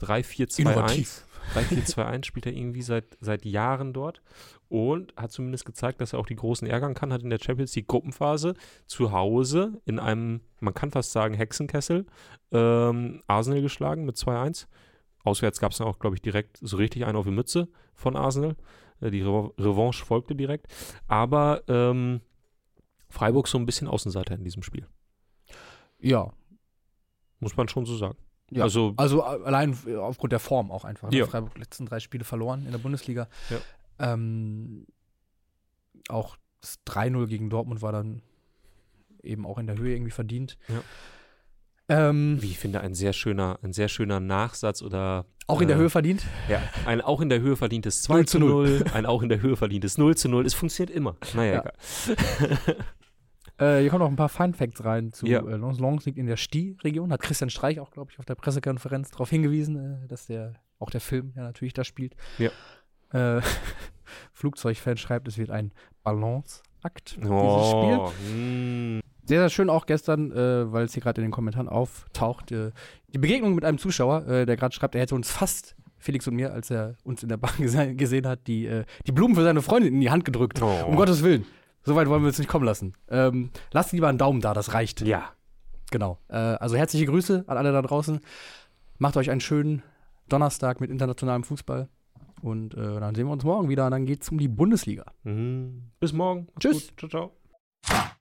3-4-2-1. 0.00 0.60
Innovativ. 0.60 1.26
3-4-2-1 1.54 2.24
spielt 2.24 2.46
er 2.46 2.52
irgendwie 2.52 2.82
seit, 2.82 3.16
seit 3.20 3.44
Jahren 3.44 3.92
dort 3.92 4.22
und 4.72 5.14
hat 5.16 5.30
zumindest 5.32 5.66
gezeigt, 5.66 6.00
dass 6.00 6.14
er 6.14 6.18
auch 6.18 6.24
die 6.26 6.34
Großen 6.34 6.66
ärgern 6.66 6.94
kann. 6.94 7.12
Hat 7.12 7.22
in 7.22 7.28
der 7.28 7.38
Champions 7.38 7.76
League 7.76 7.88
Gruppenphase 7.88 8.54
zu 8.86 9.12
Hause 9.12 9.82
in 9.84 9.98
einem, 9.98 10.40
man 10.60 10.72
kann 10.72 10.90
fast 10.90 11.12
sagen, 11.12 11.34
Hexenkessel 11.34 12.06
ähm, 12.52 13.22
Arsenal 13.26 13.60
geschlagen 13.60 14.06
mit 14.06 14.16
2-1. 14.16 14.66
Auswärts 15.24 15.60
gab 15.60 15.72
es 15.72 15.78
dann 15.78 15.86
auch, 15.86 15.98
glaube 15.98 16.16
ich, 16.16 16.22
direkt 16.22 16.58
so 16.62 16.78
richtig 16.78 17.04
einen 17.04 17.16
auf 17.16 17.26
die 17.26 17.32
Mütze 17.32 17.68
von 17.94 18.16
Arsenal. 18.16 18.56
Äh, 19.02 19.10
Die 19.10 19.20
Re 19.20 19.50
Revanche 19.58 20.04
folgte 20.06 20.34
direkt. 20.34 20.66
Aber 21.06 21.62
ähm, 21.68 22.22
Freiburg 23.10 23.48
so 23.48 23.58
ein 23.58 23.66
bisschen 23.66 23.88
Außenseiter 23.88 24.34
in 24.34 24.42
diesem 24.44 24.62
Spiel. 24.62 24.86
ja. 25.98 26.32
Muss 27.40 27.56
man 27.56 27.66
schon 27.68 27.84
so 27.84 27.96
sagen. 27.96 28.16
ja. 28.52 28.62
Also, 28.62 28.94
Also 28.96 29.22
a- 29.24 29.36
allein 29.42 29.76
äh, 29.86 29.96
aufgrund 29.96 30.30
der 30.32 30.38
Form 30.38 30.70
auch 30.70 30.84
einfach. 30.84 31.10
ne? 31.10 31.18
Ja. 31.18 31.26
Freiburg 31.26 31.58
letzten 31.58 31.86
drei 31.86 31.98
Spiele 32.00 32.22
verloren 32.24 32.64
in 32.64 32.70
der 32.72 32.78
Bundesliga. 32.78 33.26
Ja. 33.50 33.56
Ähm, 34.02 34.86
auch 36.08 36.36
das 36.60 36.78
3-0 36.86 37.26
gegen 37.28 37.48
Dortmund 37.50 37.80
war 37.82 37.92
dann 37.92 38.22
eben 39.22 39.46
auch 39.46 39.58
in 39.58 39.66
der 39.66 39.78
Höhe 39.78 39.94
irgendwie 39.94 40.10
verdient. 40.10 40.58
Ja. 40.68 40.82
Ähm, 41.88 42.38
wie 42.40 42.50
ich 42.50 42.58
finde, 42.58 42.80
ein 42.80 42.94
sehr 42.94 43.12
schöner, 43.12 43.58
ein 43.62 43.72
sehr 43.72 43.88
schöner 43.88 44.20
Nachsatz 44.20 44.82
oder 44.82 45.26
auch 45.46 45.60
in 45.60 45.68
der 45.68 45.76
äh, 45.76 45.80
Höhe 45.80 45.90
verdient. 45.90 46.24
Ja, 46.48 46.62
ein 46.86 47.00
auch 47.00 47.20
in 47.20 47.28
der 47.28 47.40
Höhe 47.40 47.56
verdientes 47.56 48.02
2 48.02 48.14
0 48.14 48.24
zu 48.26 48.38
zu 48.38 48.44
0, 48.44 48.84
ein 48.94 49.04
auch 49.06 49.22
in 49.22 49.28
der 49.28 49.42
Höhe 49.42 49.56
verdientes 49.56 49.98
0 49.98 50.16
zu 50.16 50.28
0. 50.28 50.46
Es 50.46 50.54
funktioniert 50.54 50.94
immer. 50.96 51.16
Naja, 51.34 51.54
Ja. 51.54 51.60
egal. 51.60 52.76
Äh, 53.58 53.80
hier 53.82 53.90
kommen 53.90 54.00
noch 54.02 54.08
ein 54.10 54.16
paar 54.16 54.30
Fun 54.30 54.54
Facts 54.54 54.82
rein 54.82 55.12
zu 55.12 55.26
Ja. 55.26 55.40
äh, 55.46 55.56
Lens. 55.56 55.78
Lens 55.78 56.04
liegt 56.06 56.18
in 56.18 56.26
der 56.26 56.38
Sti-Region. 56.38 57.12
Hat 57.12 57.20
Christian 57.20 57.50
Streich 57.50 57.78
auch, 57.80 57.90
glaube 57.92 58.10
ich, 58.10 58.18
auf 58.18 58.24
der 58.24 58.34
Pressekonferenz 58.34 59.10
darauf 59.10 59.28
hingewiesen, 59.30 60.02
äh, 60.04 60.08
dass 60.08 60.26
der 60.26 60.54
auch 60.78 60.90
der 60.90 61.02
Film 61.02 61.32
ja 61.36 61.42
natürlich 61.42 61.74
da 61.74 61.84
spielt. 61.84 62.16
Ja. 62.38 62.50
Äh, 63.12 63.40
Flugzeugfan 64.32 64.96
schreibt, 64.96 65.28
es 65.28 65.38
wird 65.38 65.50
ein 65.50 65.72
Balanceakt, 66.02 67.16
dieses 67.16 67.70
Spiel. 67.70 67.98
Oh, 67.98 68.12
mm. 68.34 69.00
Sehr, 69.24 69.38
sehr 69.38 69.50
schön 69.50 69.70
auch 69.70 69.86
gestern, 69.86 70.32
äh, 70.32 70.72
weil 70.72 70.84
es 70.84 70.94
hier 70.94 71.02
gerade 71.02 71.20
in 71.20 71.28
den 71.28 71.32
Kommentaren 71.32 71.68
auftaucht, 71.68 72.50
äh, 72.50 72.72
die 73.08 73.18
Begegnung 73.18 73.54
mit 73.54 73.64
einem 73.64 73.78
Zuschauer, 73.78 74.26
äh, 74.26 74.46
der 74.46 74.56
gerade 74.56 74.74
schreibt, 74.74 74.96
er 74.96 75.02
hätte 75.02 75.14
uns 75.14 75.30
fast, 75.30 75.76
Felix 75.96 76.26
und 76.26 76.34
mir, 76.34 76.52
als 76.52 76.70
er 76.70 76.96
uns 77.04 77.22
in 77.22 77.28
der 77.28 77.36
Bahn 77.36 77.52
gese 77.58 77.94
gesehen 77.94 78.26
hat, 78.26 78.46
die, 78.48 78.66
äh, 78.66 78.84
die 79.06 79.12
Blumen 79.12 79.36
für 79.36 79.44
seine 79.44 79.62
Freundin 79.62 79.94
in 79.94 80.00
die 80.00 80.10
Hand 80.10 80.24
gedrückt. 80.24 80.60
Oh. 80.60 80.84
Um 80.86 80.96
Gottes 80.96 81.22
Willen. 81.22 81.46
So 81.84 81.94
weit 81.94 82.08
wollen 82.08 82.22
wir 82.22 82.30
es 82.30 82.38
nicht 82.38 82.48
kommen 82.48 82.64
lassen. 82.64 82.94
Ähm, 83.08 83.50
lasst 83.72 83.92
lieber 83.92 84.08
einen 84.08 84.18
Daumen 84.18 84.40
da, 84.40 84.54
das 84.54 84.74
reicht. 84.74 85.02
Ja. 85.02 85.30
Genau. 85.90 86.18
Äh, 86.28 86.36
also 86.36 86.76
herzliche 86.76 87.06
Grüße 87.06 87.44
an 87.46 87.56
alle 87.56 87.72
da 87.72 87.82
draußen. 87.82 88.20
Macht 88.98 89.16
euch 89.16 89.30
einen 89.30 89.40
schönen 89.40 89.82
Donnerstag 90.28 90.80
mit 90.80 90.90
internationalem 90.90 91.44
Fußball. 91.44 91.88
Und 92.42 92.74
äh, 92.74 93.00
dann 93.00 93.14
sehen 93.14 93.26
wir 93.26 93.32
uns 93.32 93.44
morgen 93.44 93.68
wieder. 93.68 93.86
Und 93.86 93.92
dann 93.92 94.04
geht 94.04 94.22
es 94.22 94.28
um 94.28 94.38
die 94.38 94.48
Bundesliga. 94.48 95.04
Mm. 95.22 95.90
Bis 96.00 96.12
morgen. 96.12 96.48
Tschüss. 96.58 96.88
Gut. 96.88 97.10
Ciao, 97.10 97.32
ciao. 97.88 98.16